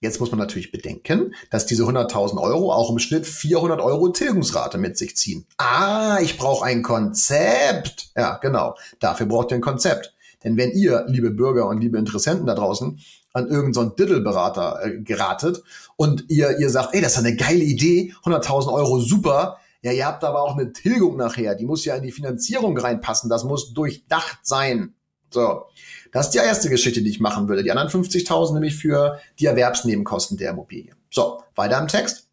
Jetzt 0.01 0.19
muss 0.19 0.31
man 0.31 0.39
natürlich 0.39 0.71
bedenken, 0.71 1.33
dass 1.49 1.65
diese 1.65 1.83
100.000 1.83 2.39
Euro 2.41 2.71
auch 2.71 2.89
im 2.89 2.99
Schnitt 2.99 3.25
400 3.25 3.81
Euro 3.81 4.09
Tilgungsrate 4.09 4.77
mit 4.77 4.97
sich 4.97 5.17
ziehen. 5.17 5.45
Ah, 5.57 6.19
ich 6.21 6.37
brauche 6.37 6.65
ein 6.65 6.83
Konzept. 6.83 8.11
Ja, 8.15 8.37
genau. 8.37 8.75
Dafür 8.99 9.25
braucht 9.25 9.51
ihr 9.51 9.55
ein 9.55 9.61
Konzept. 9.61 10.13
Denn 10.43 10.55
wenn 10.55 10.71
ihr, 10.71 11.05
liebe 11.07 11.31
Bürger 11.31 11.67
und 11.67 11.81
liebe 11.81 11.97
Interessenten 11.97 12.45
da 12.45 12.55
draußen, 12.55 12.99
an 13.33 13.47
irgendeinen 13.47 13.89
so 13.89 13.95
Diddle-Berater 13.95 14.79
äh, 14.83 15.01
geratet 15.01 15.61
und 15.97 16.25
ihr, 16.29 16.59
ihr 16.59 16.69
sagt, 16.69 16.93
ey, 16.93 17.01
das 17.01 17.13
ist 17.13 17.19
eine 17.19 17.35
geile 17.35 17.63
Idee, 17.63 18.13
100.000 18.23 18.71
Euro, 18.71 18.99
super. 18.99 19.57
Ja, 19.81 19.91
ihr 19.91 20.05
habt 20.05 20.23
aber 20.23 20.41
auch 20.41 20.57
eine 20.57 20.73
Tilgung 20.73 21.15
nachher, 21.17 21.55
die 21.55 21.65
muss 21.65 21.85
ja 21.85 21.95
in 21.95 22.03
die 22.03 22.11
Finanzierung 22.11 22.77
reinpassen, 22.77 23.29
das 23.29 23.43
muss 23.43 23.73
durchdacht 23.73 24.39
sein. 24.43 24.95
So. 25.31 25.65
Das 26.11 26.27
ist 26.27 26.33
die 26.33 26.39
erste 26.39 26.69
Geschichte, 26.69 27.01
die 27.01 27.09
ich 27.09 27.19
machen 27.19 27.47
würde. 27.47 27.63
Die 27.63 27.71
anderen 27.71 27.89
50.000 27.89 28.53
nämlich 28.53 28.75
für 28.75 29.19
die 29.39 29.45
Erwerbsnebenkosten 29.45 30.37
der 30.37 30.51
Immobilie. 30.51 30.95
So, 31.11 31.43
weiter 31.55 31.79
im 31.79 31.87
Text. 31.87 32.27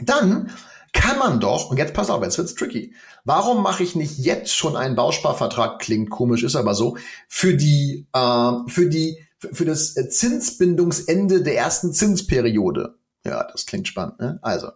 Dann 0.00 0.50
kann 0.92 1.18
man 1.18 1.40
doch, 1.40 1.70
und 1.70 1.76
jetzt 1.76 1.94
pass 1.94 2.10
auf, 2.10 2.22
jetzt 2.22 2.38
wird's 2.38 2.54
tricky. 2.54 2.94
Warum 3.24 3.62
mache 3.62 3.82
ich 3.82 3.94
nicht 3.94 4.18
jetzt 4.18 4.54
schon 4.54 4.76
einen 4.76 4.96
Bausparvertrag? 4.96 5.78
Klingt 5.78 6.10
komisch, 6.10 6.42
ist 6.42 6.56
aber 6.56 6.74
so. 6.74 6.96
Für 7.28 7.54
die, 7.54 8.06
äh, 8.12 8.52
für 8.66 8.88
die, 8.88 9.18
für 9.38 9.64
das 9.64 9.94
Zinsbindungsende 9.94 11.42
der 11.42 11.56
ersten 11.56 11.92
Zinsperiode. 11.92 12.96
Ja, 13.24 13.46
das 13.50 13.66
klingt 13.66 13.86
spannend. 13.86 14.18
Ne? 14.18 14.38
Also, 14.42 14.68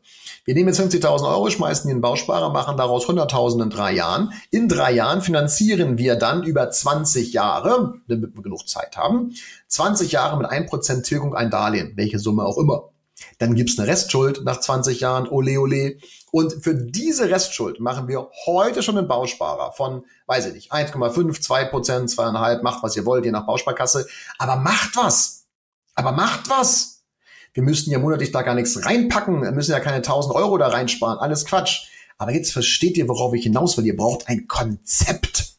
wir 0.44 0.54
nehmen 0.54 0.68
jetzt 0.68 0.80
50.000 0.80 1.26
Euro, 1.26 1.48
schmeißen 1.48 1.86
die 1.86 1.92
in 1.92 1.98
den 1.98 2.02
Bausparer, 2.02 2.50
machen 2.50 2.76
daraus 2.76 3.06
100.000 3.06 3.62
in 3.62 3.70
drei 3.70 3.92
Jahren. 3.92 4.32
In 4.50 4.68
drei 4.68 4.92
Jahren 4.92 5.22
finanzieren 5.22 5.96
wir 5.96 6.16
dann 6.16 6.42
über 6.42 6.70
20 6.70 7.32
Jahre, 7.32 7.94
damit 8.08 8.34
wir 8.34 8.42
genug 8.42 8.68
Zeit 8.68 8.96
haben, 8.96 9.32
20 9.68 10.12
Jahre 10.12 10.36
mit 10.36 10.46
1% 10.46 11.02
Tilgung 11.02 11.34
ein 11.34 11.50
Darlehen, 11.50 11.92
welche 11.96 12.18
Summe 12.18 12.44
auch 12.44 12.58
immer. 12.58 12.90
Dann 13.38 13.54
gibt's 13.54 13.78
eine 13.78 13.88
Restschuld 13.88 14.44
nach 14.44 14.60
20 14.60 15.00
Jahren, 15.00 15.28
ole 15.28 15.58
ole. 15.58 15.96
Und 16.30 16.52
für 16.62 16.74
diese 16.74 17.30
Restschuld 17.30 17.80
machen 17.80 18.08
wir 18.08 18.28
heute 18.44 18.82
schon 18.82 18.98
einen 18.98 19.08
Bausparer 19.08 19.72
von, 19.72 20.04
weiß 20.26 20.46
ich 20.46 20.54
nicht, 20.54 20.72
1,5, 20.72 21.40
2 21.40 21.64
Prozent, 21.66 22.10
2,5, 22.10 22.62
macht 22.62 22.82
was 22.82 22.96
ihr 22.96 23.06
wollt, 23.06 23.24
je 23.24 23.30
nach 23.30 23.46
Bausparkasse. 23.46 24.06
Aber 24.38 24.56
macht 24.56 24.96
was. 24.96 25.46
Aber 25.94 26.12
macht 26.12 26.50
was 26.50 26.93
wir 27.54 27.62
müssten 27.62 27.90
ja 27.90 27.98
monatlich 27.98 28.32
da 28.32 28.42
gar 28.42 28.54
nichts 28.54 28.84
reinpacken, 28.84 29.42
wir 29.42 29.52
müssen 29.52 29.72
ja 29.72 29.80
keine 29.80 29.98
1000 29.98 30.34
Euro 30.34 30.58
da 30.58 30.68
reinsparen, 30.68 31.18
alles 31.18 31.46
Quatsch. 31.46 31.88
Aber 32.18 32.32
jetzt 32.32 32.52
versteht 32.52 32.96
ihr, 32.96 33.08
worauf 33.08 33.34
ich 33.34 33.44
hinaus 33.44 33.76
will. 33.76 33.86
Ihr 33.86 33.96
braucht 33.96 34.28
ein 34.28 34.46
Konzept 34.46 35.54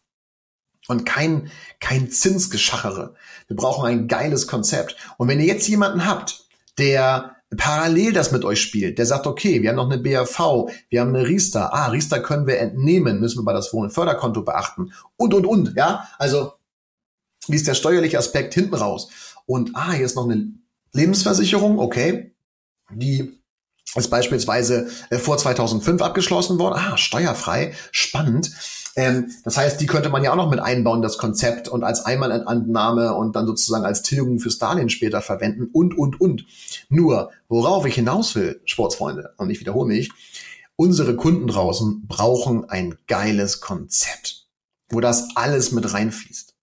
und 0.88 1.05
kein, 1.05 1.51
kein 1.79 2.12
Zinsgeschachere. 2.12 3.15
Wir 3.47 3.55
brauchen 3.55 3.86
ein 3.86 4.08
geiles 4.08 4.47
Konzept. 4.47 4.95
Und 5.17 5.27
wenn 5.27 5.39
ihr 5.39 5.47
jetzt 5.47 5.67
jemanden 5.67 6.05
habt, 6.05 6.45
der 6.77 7.36
parallel 7.58 8.13
das 8.13 8.31
mit 8.31 8.43
euch 8.43 8.62
spielt, 8.62 8.97
der 8.97 9.05
sagt, 9.05 9.27
okay, 9.27 9.62
wir 9.62 9.69
haben 9.69 9.77
noch 9.77 9.89
eine 9.89 10.01
BAV, 10.01 10.69
wir 10.89 11.01
haben 11.01 11.15
eine 11.15 11.27
Riester, 11.27 11.73
ah, 11.73 11.88
Riester 11.88 12.19
können 12.19 12.47
wir 12.47 12.60
entnehmen, 12.60 13.19
müssen 13.19 13.39
wir 13.39 13.45
bei 13.45 13.53
das 13.53 13.73
Wohnförderkonto 13.73 14.41
beachten 14.41 14.91
und, 15.15 15.34
und, 15.34 15.45
und, 15.45 15.73
ja, 15.75 16.08
also, 16.17 16.53
wie 17.47 17.55
ist 17.55 17.67
der 17.67 17.75
steuerliche 17.75 18.17
Aspekt 18.17 18.55
hinten 18.55 18.73
raus? 18.73 19.10
Und, 19.45 19.71
ah, 19.75 19.93
hier 19.93 20.05
ist 20.05 20.15
noch 20.15 20.27
eine 20.27 20.51
Lebensversicherung, 20.95 21.79
okay, 21.79 22.36
die 22.91 23.41
ist 23.95 24.10
beispielsweise 24.10 24.89
äh, 25.10 25.17
vor 25.17 25.38
2005 25.38 26.01
abgeschlossen 26.01 26.60
worden. 26.60 26.75
Ah, 26.77 26.97
steuerfrei, 26.97 27.73
spannend. 27.91 28.51
Ähm, 28.95 29.31
das 29.43 29.58
heißt, 29.58 29.79
die 29.79 29.86
könnte 29.86 30.10
man 30.10 30.23
ja 30.23 30.31
auch 30.31 30.38
noch 30.38 30.49
mit 30.49 30.60
einbauen, 30.60 31.01
das 31.01 31.17
Konzept 31.17 31.67
und 31.67 31.84
als 31.84 32.05
Einmalentnahme 32.05 33.13
und 33.13 33.36
dann 33.36 33.45
sozusagen 33.45 33.86
als 33.86 34.01
Tilgung 34.01 34.39
für 34.39 34.49
Stalin 34.49 34.89
später 34.89 35.21
verwenden 35.21 35.69
und, 35.71 35.97
und, 35.97 36.19
und. 36.19 36.45
Nur, 36.89 37.31
worauf 37.47 37.86
ich 37.86 37.95
hinaus 37.95 38.36
will, 38.36 38.62
Sportsfreunde, 38.65 39.34
und 39.38 39.49
ich 39.49 39.60
wiederhole 39.60 39.88
mich, 39.88 40.12
unsere 40.77 41.15
Kunden 41.15 41.47
draußen 41.47 42.08
brauchen 42.08 42.69
ein 42.69 42.97
geiles 43.08 43.62
Konzept, 43.62 44.47
wo 44.89 45.01
das 45.01 45.36
alles 45.36 45.71
mit 45.71 45.93
reinfließt, 45.93 46.55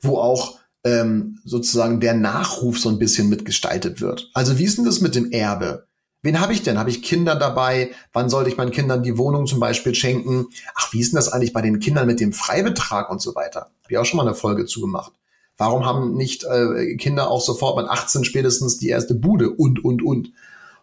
wo 0.00 0.18
auch 0.18 0.58
ähm, 0.84 1.38
sozusagen 1.44 2.00
der 2.00 2.14
Nachruf 2.14 2.78
so 2.78 2.88
ein 2.88 2.98
bisschen 2.98 3.28
mitgestaltet 3.28 4.00
wird. 4.00 4.30
Also 4.34 4.58
wie 4.58 4.64
ist 4.64 4.78
denn 4.78 4.84
das 4.84 5.00
mit 5.00 5.14
dem 5.14 5.30
Erbe? 5.30 5.86
Wen 6.22 6.40
habe 6.40 6.52
ich 6.52 6.62
denn? 6.62 6.78
Habe 6.78 6.90
ich 6.90 7.02
Kinder 7.02 7.34
dabei? 7.34 7.90
Wann 8.12 8.30
sollte 8.30 8.48
ich 8.48 8.56
meinen 8.56 8.70
Kindern 8.70 9.02
die 9.02 9.18
Wohnung 9.18 9.46
zum 9.46 9.58
Beispiel 9.58 9.94
schenken? 9.94 10.46
Ach, 10.74 10.92
wie 10.92 11.00
ist 11.00 11.12
denn 11.12 11.16
das 11.16 11.32
eigentlich 11.32 11.52
bei 11.52 11.62
den 11.62 11.80
Kindern 11.80 12.06
mit 12.06 12.20
dem 12.20 12.32
Freibetrag 12.32 13.10
und 13.10 13.20
so 13.20 13.34
weiter? 13.34 13.62
Habe 13.82 13.90
ich 13.90 13.98
auch 13.98 14.04
schon 14.04 14.18
mal 14.18 14.26
eine 14.26 14.36
Folge 14.36 14.64
zugemacht. 14.64 15.12
Warum 15.56 15.84
haben 15.84 16.14
nicht 16.14 16.44
äh, 16.44 16.96
Kinder 16.96 17.28
auch 17.30 17.40
sofort 17.40 17.76
mit 17.76 17.88
18 17.88 18.24
spätestens 18.24 18.78
die 18.78 18.88
erste 18.88 19.14
Bude 19.14 19.50
und, 19.50 19.84
und, 19.84 20.02
und? 20.02 20.32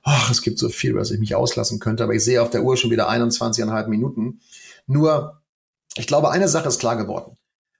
Ach, 0.03 0.29
es 0.29 0.41
gibt 0.41 0.59
so 0.59 0.69
viel, 0.69 0.95
was 0.95 1.11
ich 1.11 1.19
mich 1.19 1.35
auslassen 1.35 1.79
könnte, 1.79 2.03
aber 2.03 2.13
ich 2.13 2.23
sehe 2.23 2.41
auf 2.41 2.49
der 2.49 2.63
Uhr 2.63 2.77
schon 2.77 2.91
wieder 2.91 3.09
21,5 3.09 3.87
Minuten. 3.87 4.41
Nur, 4.87 5.41
ich 5.95 6.07
glaube, 6.07 6.31
eine 6.31 6.47
Sache 6.47 6.67
ist 6.67 6.79
klar 6.79 6.97
geworden. 6.97 7.37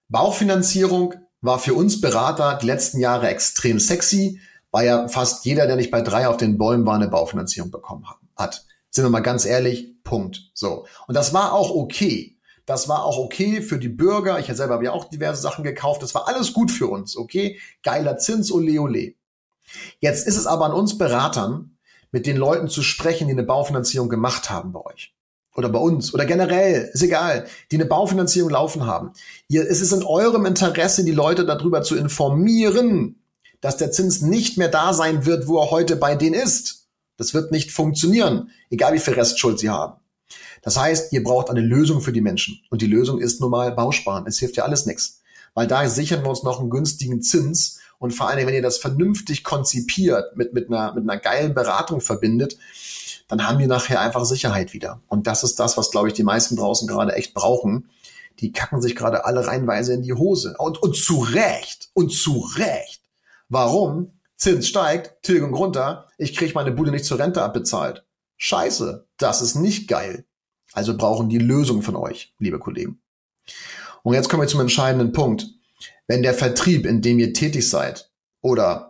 Baufinanzierung 0.07 1.13
war 1.41 1.59
für 1.59 1.73
uns 1.73 2.01
Berater 2.01 2.57
die 2.61 2.65
letzten 2.65 2.99
Jahre 2.99 3.27
extrem 3.27 3.79
sexy, 3.79 4.41
weil 4.71 4.85
ja 4.85 5.07
fast 5.07 5.45
jeder, 5.45 5.67
der 5.67 5.75
nicht 5.75 5.91
bei 5.91 6.01
drei 6.01 6.27
auf 6.27 6.37
den 6.37 6.57
Bäumen 6.57 6.85
war, 6.85 6.95
eine 6.95 7.07
Baufinanzierung 7.07 7.71
bekommen 7.71 8.05
hat. 8.35 8.65
Sind 8.89 9.05
wir 9.05 9.09
mal 9.09 9.21
ganz 9.21 9.45
ehrlich, 9.45 9.93
Punkt. 10.03 10.51
So. 10.53 10.85
Und 11.07 11.15
das 11.15 11.33
war 11.33 11.53
auch 11.53 11.71
okay. 11.71 12.37
Das 12.65 12.87
war 12.87 13.03
auch 13.03 13.17
okay 13.17 13.61
für 13.61 13.79
die 13.79 13.89
Bürger. 13.89 14.39
Ich 14.39 14.47
selber 14.47 14.75
habe 14.75 14.85
ja 14.85 14.91
auch 14.91 15.05
diverse 15.05 15.41
Sachen 15.41 15.63
gekauft. 15.63 16.03
Das 16.03 16.13
war 16.13 16.27
alles 16.27 16.53
gut 16.53 16.71
für 16.71 16.87
uns, 16.87 17.17
okay? 17.17 17.59
Geiler 17.83 18.17
Zins, 18.17 18.51
ole 18.51 18.79
ole. 18.79 19.13
Jetzt 19.99 20.27
ist 20.27 20.37
es 20.37 20.47
aber 20.47 20.65
an 20.65 20.73
uns 20.73 20.97
Beratern, 20.97 21.77
mit 22.11 22.25
den 22.25 22.37
Leuten 22.37 22.69
zu 22.69 22.81
sprechen, 22.81 23.27
die 23.27 23.33
eine 23.33 23.43
Baufinanzierung 23.43 24.09
gemacht 24.09 24.49
haben 24.49 24.71
bei 24.71 24.81
euch 24.81 25.13
oder 25.59 25.69
bei 25.69 25.79
uns 25.79 26.13
oder 26.13 26.25
generell, 26.25 26.89
ist 26.93 27.03
egal, 27.03 27.45
die 27.69 27.75
eine 27.75 27.85
Baufinanzierung 27.85 28.49
laufen 28.49 28.85
haben. 28.85 29.11
Ihr, 29.49 29.69
es 29.69 29.81
ist 29.81 29.91
in 29.91 30.03
eurem 30.03 30.45
Interesse, 30.45 31.03
die 31.03 31.11
Leute 31.11 31.45
darüber 31.45 31.83
zu 31.83 31.97
informieren, 31.97 33.21
dass 33.59 33.75
der 33.75 33.91
Zins 33.91 34.21
nicht 34.21 34.57
mehr 34.57 34.69
da 34.69 34.93
sein 34.93 35.25
wird, 35.25 35.47
wo 35.47 35.59
er 35.59 35.69
heute 35.69 35.97
bei 35.97 36.15
denen 36.15 36.33
ist. 36.33 36.87
Das 37.17 37.33
wird 37.33 37.51
nicht 37.51 37.71
funktionieren, 37.71 38.51
egal 38.69 38.93
wie 38.93 38.99
viel 38.99 39.15
Restschuld 39.15 39.59
sie 39.59 39.69
haben. 39.69 39.99
Das 40.61 40.77
heißt, 40.77 41.11
ihr 41.11 41.23
braucht 41.23 41.49
eine 41.49 41.59
Lösung 41.59 41.99
für 41.99 42.13
die 42.13 42.21
Menschen. 42.21 42.61
Und 42.69 42.81
die 42.81 42.87
Lösung 42.87 43.19
ist 43.19 43.41
nun 43.41 43.51
mal 43.51 43.71
Bausparen. 43.73 44.25
Es 44.27 44.39
hilft 44.39 44.55
ja 44.55 44.63
alles 44.63 44.85
nichts. 44.85 45.21
Weil 45.53 45.67
da 45.67 45.87
sichern 45.89 46.23
wir 46.23 46.29
uns 46.29 46.43
noch 46.43 46.61
einen 46.61 46.69
günstigen 46.69 47.21
Zins. 47.21 47.79
Und 47.97 48.11
vor 48.11 48.29
allem, 48.29 48.47
wenn 48.47 48.55
ihr 48.55 48.61
das 48.61 48.77
vernünftig 48.77 49.43
konzipiert, 49.43 50.37
mit, 50.37 50.53
mit, 50.53 50.69
einer, 50.69 50.93
mit 50.93 51.03
einer 51.03 51.19
geilen 51.19 51.53
Beratung 51.53 51.99
verbindet, 51.99 52.57
dann 53.29 53.47
haben 53.47 53.59
die 53.59 53.67
nachher 53.67 54.01
einfach 54.01 54.25
Sicherheit 54.25 54.73
wieder. 54.73 55.01
Und 55.07 55.27
das 55.27 55.43
ist 55.43 55.59
das, 55.59 55.77
was, 55.77 55.91
glaube 55.91 56.09
ich, 56.09 56.13
die 56.15 56.23
meisten 56.23 56.57
draußen 56.57 56.87
gerade 56.87 57.13
echt 57.13 57.33
brauchen. 57.33 57.89
Die 58.39 58.51
kacken 58.51 58.81
sich 58.81 58.95
gerade 58.95 59.23
alle 59.23 59.47
reinweise 59.47 59.93
in 59.93 60.01
die 60.01 60.13
Hose. 60.13 60.55
Und, 60.57 60.81
und 60.81 60.97
zu 60.97 61.19
Recht. 61.19 61.89
Und 61.93 62.09
zu 62.11 62.39
Recht. 62.57 63.01
Warum? 63.47 64.19
Zins 64.35 64.67
steigt, 64.67 65.21
Tilgung 65.23 65.53
runter, 65.53 66.07
ich 66.17 66.35
kriege 66.35 66.53
meine 66.55 66.71
Bude 66.71 66.91
nicht 66.91 67.05
zur 67.05 67.19
Rente 67.19 67.41
abbezahlt. 67.43 68.05
Scheiße, 68.37 69.05
das 69.17 69.41
ist 69.41 69.55
nicht 69.55 69.87
geil. 69.87 70.25
Also 70.73 70.95
brauchen 70.95 71.29
die 71.29 71.39
Lösung 71.39 71.81
von 71.81 71.97
euch, 71.97 72.33
liebe 72.39 72.57
Kollegen. 72.57 73.01
Und 74.01 74.13
jetzt 74.13 74.29
kommen 74.29 74.41
wir 74.41 74.47
zum 74.47 74.61
entscheidenden 74.61 75.11
Punkt. 75.11 75.47
Wenn 76.07 76.23
der 76.23 76.33
Vertrieb, 76.33 76.85
in 76.85 77.01
dem 77.01 77.19
ihr 77.19 77.33
tätig 77.33 77.69
seid, 77.69 78.09
oder 78.41 78.88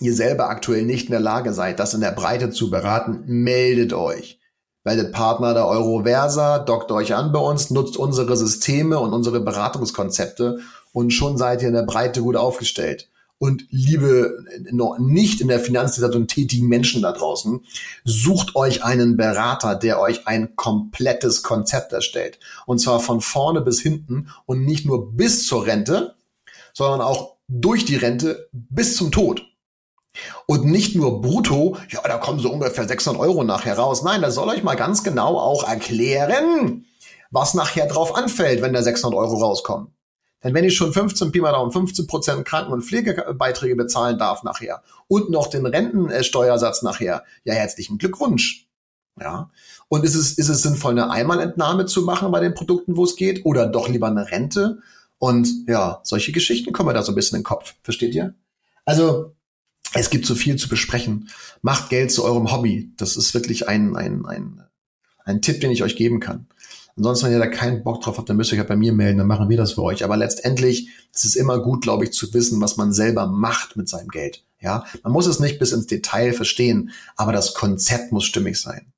ihr 0.00 0.14
selber 0.14 0.48
aktuell 0.48 0.84
nicht 0.84 1.06
in 1.06 1.12
der 1.12 1.20
Lage 1.20 1.52
seid, 1.52 1.78
das 1.78 1.94
in 1.94 2.00
der 2.00 2.12
Breite 2.12 2.50
zu 2.50 2.70
beraten, 2.70 3.22
meldet 3.26 3.92
euch. 3.92 4.40
Werdet 4.82 5.12
Partner 5.12 5.52
der 5.52 5.66
Euroversa, 5.66 6.58
dockt 6.58 6.90
euch 6.90 7.14
an 7.14 7.32
bei 7.32 7.38
uns, 7.38 7.70
nutzt 7.70 7.98
unsere 7.98 8.36
Systeme 8.36 8.98
und 8.98 9.12
unsere 9.12 9.40
Beratungskonzepte 9.40 10.60
und 10.92 11.12
schon 11.12 11.36
seid 11.36 11.60
ihr 11.60 11.68
in 11.68 11.74
der 11.74 11.82
Breite 11.82 12.22
gut 12.22 12.36
aufgestellt. 12.36 13.08
Und 13.38 13.64
liebe 13.70 14.44
noch 14.70 14.98
nicht 14.98 15.40
in 15.40 15.48
der 15.48 15.60
Finanzsituation 15.60 16.28
tätigen 16.28 16.68
Menschen 16.68 17.00
da 17.00 17.12
draußen, 17.12 17.64
sucht 18.04 18.54
euch 18.54 18.84
einen 18.84 19.16
Berater, 19.16 19.76
der 19.76 19.98
euch 19.98 20.26
ein 20.26 20.56
komplettes 20.56 21.42
Konzept 21.42 21.92
erstellt. 21.92 22.38
Und 22.66 22.80
zwar 22.80 23.00
von 23.00 23.22
vorne 23.22 23.62
bis 23.62 23.80
hinten 23.80 24.28
und 24.44 24.66
nicht 24.66 24.84
nur 24.84 25.12
bis 25.12 25.46
zur 25.46 25.64
Rente, 25.64 26.16
sondern 26.74 27.00
auch 27.00 27.36
durch 27.48 27.86
die 27.86 27.96
Rente 27.96 28.48
bis 28.52 28.96
zum 28.96 29.10
Tod. 29.10 29.49
Und 30.46 30.64
nicht 30.64 30.96
nur 30.96 31.20
brutto, 31.20 31.76
ja, 31.88 32.00
da 32.02 32.18
kommen 32.18 32.40
so 32.40 32.50
ungefähr 32.50 32.86
600 32.86 33.20
Euro 33.20 33.44
nachher 33.44 33.78
raus. 33.78 34.02
Nein, 34.02 34.22
da 34.22 34.30
soll 34.30 34.48
euch 34.48 34.62
mal 34.62 34.76
ganz 34.76 35.04
genau 35.04 35.38
auch 35.38 35.68
erklären, 35.68 36.86
was 37.30 37.54
nachher 37.54 37.86
drauf 37.86 38.16
anfällt, 38.16 38.62
wenn 38.62 38.72
da 38.72 38.82
600 38.82 39.18
Euro 39.18 39.36
rauskommen. 39.36 39.88
Denn 40.42 40.54
wenn 40.54 40.64
ich 40.64 40.74
schon 40.74 40.92
15 40.92 41.32
Pi 41.32 41.40
mal 41.40 41.52
Daumen, 41.52 41.70
15 41.70 42.06
Prozent 42.06 42.44
Kranken- 42.46 42.72
und 42.72 42.82
Pflegebeiträge 42.82 43.76
bezahlen 43.76 44.18
darf 44.18 44.42
nachher 44.42 44.82
und 45.06 45.30
noch 45.30 45.48
den 45.48 45.66
Rentensteuersatz 45.66 46.82
nachher, 46.82 47.24
ja, 47.44 47.54
herzlichen 47.54 47.98
Glückwunsch. 47.98 48.66
Ja. 49.20 49.50
Und 49.88 50.04
ist 50.04 50.14
es, 50.14 50.38
ist 50.38 50.48
es 50.48 50.62
sinnvoll, 50.62 50.92
eine 50.92 51.10
Einmalentnahme 51.10 51.84
zu 51.84 52.02
machen 52.02 52.30
bei 52.32 52.40
den 52.40 52.54
Produkten, 52.54 52.96
wo 52.96 53.04
es 53.04 53.16
geht, 53.16 53.44
oder 53.44 53.66
doch 53.66 53.88
lieber 53.88 54.06
eine 54.06 54.30
Rente? 54.30 54.78
Und 55.18 55.48
ja, 55.68 56.00
solche 56.04 56.32
Geschichten 56.32 56.72
kommen 56.72 56.88
mir 56.88 56.94
da 56.94 57.02
so 57.02 57.12
ein 57.12 57.16
bisschen 57.16 57.36
in 57.36 57.40
den 57.40 57.46
Kopf. 57.46 57.74
Versteht 57.82 58.14
ihr? 58.14 58.34
Also, 58.86 59.34
es 59.94 60.10
gibt 60.10 60.26
so 60.26 60.34
viel 60.34 60.56
zu 60.56 60.68
besprechen. 60.68 61.28
Macht 61.62 61.90
Geld 61.90 62.12
zu 62.12 62.24
eurem 62.24 62.52
Hobby. 62.52 62.92
Das 62.96 63.16
ist 63.16 63.34
wirklich 63.34 63.68
ein, 63.68 63.96
ein, 63.96 64.24
ein, 64.26 64.62
ein 65.24 65.42
Tipp, 65.42 65.60
den 65.60 65.70
ich 65.70 65.82
euch 65.82 65.96
geben 65.96 66.20
kann. 66.20 66.46
Ansonsten, 66.96 67.26
wenn 67.26 67.32
ihr 67.32 67.38
da 67.38 67.46
keinen 67.46 67.82
Bock 67.82 68.02
drauf 68.02 68.18
habt, 68.18 68.28
dann 68.28 68.36
müsst 68.36 68.50
ihr 68.50 68.54
euch 68.54 68.60
halt 68.60 68.68
bei 68.68 68.76
mir 68.76 68.92
melden, 68.92 69.18
dann 69.18 69.26
machen 69.26 69.48
wir 69.48 69.56
das 69.56 69.72
für 69.72 69.82
euch. 69.82 70.04
Aber 70.04 70.16
letztendlich 70.16 70.88
ist 71.14 71.24
es 71.24 71.34
immer 71.34 71.60
gut, 71.60 71.82
glaube 71.82 72.04
ich, 72.04 72.12
zu 72.12 72.32
wissen, 72.34 72.60
was 72.60 72.76
man 72.76 72.92
selber 72.92 73.26
macht 73.26 73.76
mit 73.76 73.88
seinem 73.88 74.08
Geld. 74.08 74.44
Ja, 74.60 74.84
man 75.02 75.12
muss 75.12 75.26
es 75.26 75.40
nicht 75.40 75.58
bis 75.58 75.72
ins 75.72 75.86
Detail 75.86 76.34
verstehen, 76.34 76.90
aber 77.16 77.32
das 77.32 77.54
Konzept 77.54 78.12
muss 78.12 78.24
stimmig 78.24 78.60
sein. 78.60 78.92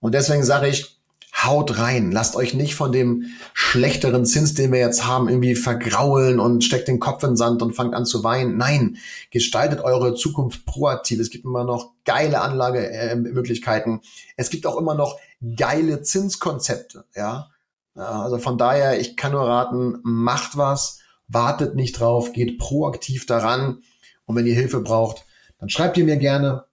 Und 0.00 0.12
deswegen 0.12 0.42
sage 0.42 0.68
ich, 0.68 0.98
haut 1.34 1.78
rein. 1.78 2.12
Lasst 2.12 2.36
euch 2.36 2.54
nicht 2.54 2.74
von 2.74 2.92
dem 2.92 3.24
schlechteren 3.52 4.24
Zins, 4.24 4.54
den 4.54 4.72
wir 4.72 4.78
jetzt 4.78 5.04
haben, 5.04 5.28
irgendwie 5.28 5.56
vergraulen 5.56 6.38
und 6.38 6.62
steckt 6.62 6.88
den 6.88 7.00
Kopf 7.00 7.22
in 7.22 7.30
den 7.30 7.36
Sand 7.36 7.60
und 7.60 7.74
fangt 7.74 7.94
an 7.94 8.06
zu 8.06 8.22
weinen. 8.22 8.56
Nein, 8.56 8.98
gestaltet 9.30 9.80
eure 9.80 10.14
Zukunft 10.14 10.64
proaktiv. 10.64 11.18
Es 11.18 11.30
gibt 11.30 11.44
immer 11.44 11.64
noch 11.64 11.92
geile 12.04 12.40
Anlagemöglichkeiten. 12.40 14.00
Es 14.36 14.50
gibt 14.50 14.66
auch 14.66 14.78
immer 14.78 14.94
noch 14.94 15.18
geile 15.56 16.02
Zinskonzepte, 16.02 17.04
ja. 17.14 17.50
Also 17.96 18.38
von 18.38 18.58
daher, 18.58 19.00
ich 19.00 19.16
kann 19.16 19.32
nur 19.32 19.46
raten, 19.46 19.98
macht 20.02 20.56
was, 20.56 20.98
wartet 21.28 21.76
nicht 21.76 22.00
drauf, 22.00 22.32
geht 22.32 22.58
proaktiv 22.58 23.26
daran. 23.26 23.82
Und 24.26 24.36
wenn 24.36 24.46
ihr 24.46 24.54
Hilfe 24.54 24.80
braucht, 24.80 25.24
dann 25.58 25.68
schreibt 25.68 25.96
ihr 25.96 26.04
mir 26.04 26.16
gerne, 26.16 26.64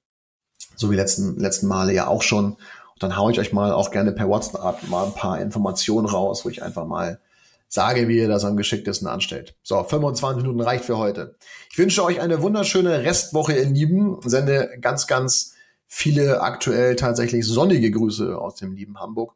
so 0.76 0.90
wie 0.90 0.96
letzten, 0.96 1.38
letzten 1.38 1.68
Male 1.68 1.94
ja 1.94 2.08
auch 2.08 2.22
schon 2.24 2.58
dann 3.02 3.18
haue 3.18 3.32
ich 3.32 3.40
euch 3.40 3.52
mal 3.52 3.72
auch 3.72 3.92
gerne 3.92 4.12
per 4.12 4.30
WhatsApp 4.30 4.88
mal 4.88 5.06
ein 5.06 5.14
paar 5.14 5.42
Informationen 5.42 6.08
raus, 6.08 6.46
wo 6.46 6.50
ich 6.50 6.64
einfach 6.64 6.86
mal 6.86 7.20
sage, 7.68 8.08
wie 8.08 8.18
ihr 8.18 8.28
das 8.28 8.46
am 8.46 8.58
geschicktesten 8.58 9.08
anstellt. 9.08 9.56
So, 9.64 9.82
25 9.84 10.44
Minuten 10.44 10.62
reicht 10.62 10.86
für 10.86 10.98
heute. 10.98 11.36
Ich 11.72 11.78
wünsche 11.78 12.04
euch 12.04 12.20
eine 12.20 12.42
wunderschöne 12.42 13.04
Restwoche, 13.04 13.54
ihr 13.54 13.66
Lieben. 13.66 14.18
Sende 14.24 14.70
ganz, 14.82 15.08
ganz 15.08 15.56
viele 15.88 16.42
aktuell 16.42 16.96
tatsächlich 16.96 17.46
sonnige 17.46 17.90
Grüße 17.90 18.38
aus 18.38 18.56
dem 18.56 18.74
lieben 18.74 19.00
Hamburg. 19.00 19.34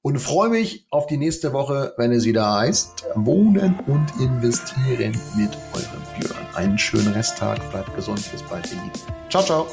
Und 0.00 0.18
freue 0.18 0.48
mich 0.48 0.86
auf 0.90 1.06
die 1.06 1.16
nächste 1.16 1.52
Woche, 1.52 1.94
wenn 1.96 2.10
es 2.10 2.24
wieder 2.24 2.52
heißt, 2.52 3.04
Wohnen 3.14 3.78
und 3.86 4.06
Investieren 4.20 5.16
mit 5.36 5.50
eurem 5.74 6.02
Björn. 6.18 6.46
Einen 6.54 6.78
schönen 6.78 7.12
Resttag, 7.12 7.70
bleibt 7.70 7.94
gesund, 7.94 8.28
bis 8.32 8.42
bald, 8.42 8.66
ihr 8.72 8.82
Lieben. 8.82 9.00
Ciao, 9.28 9.44
ciao. 9.44 9.66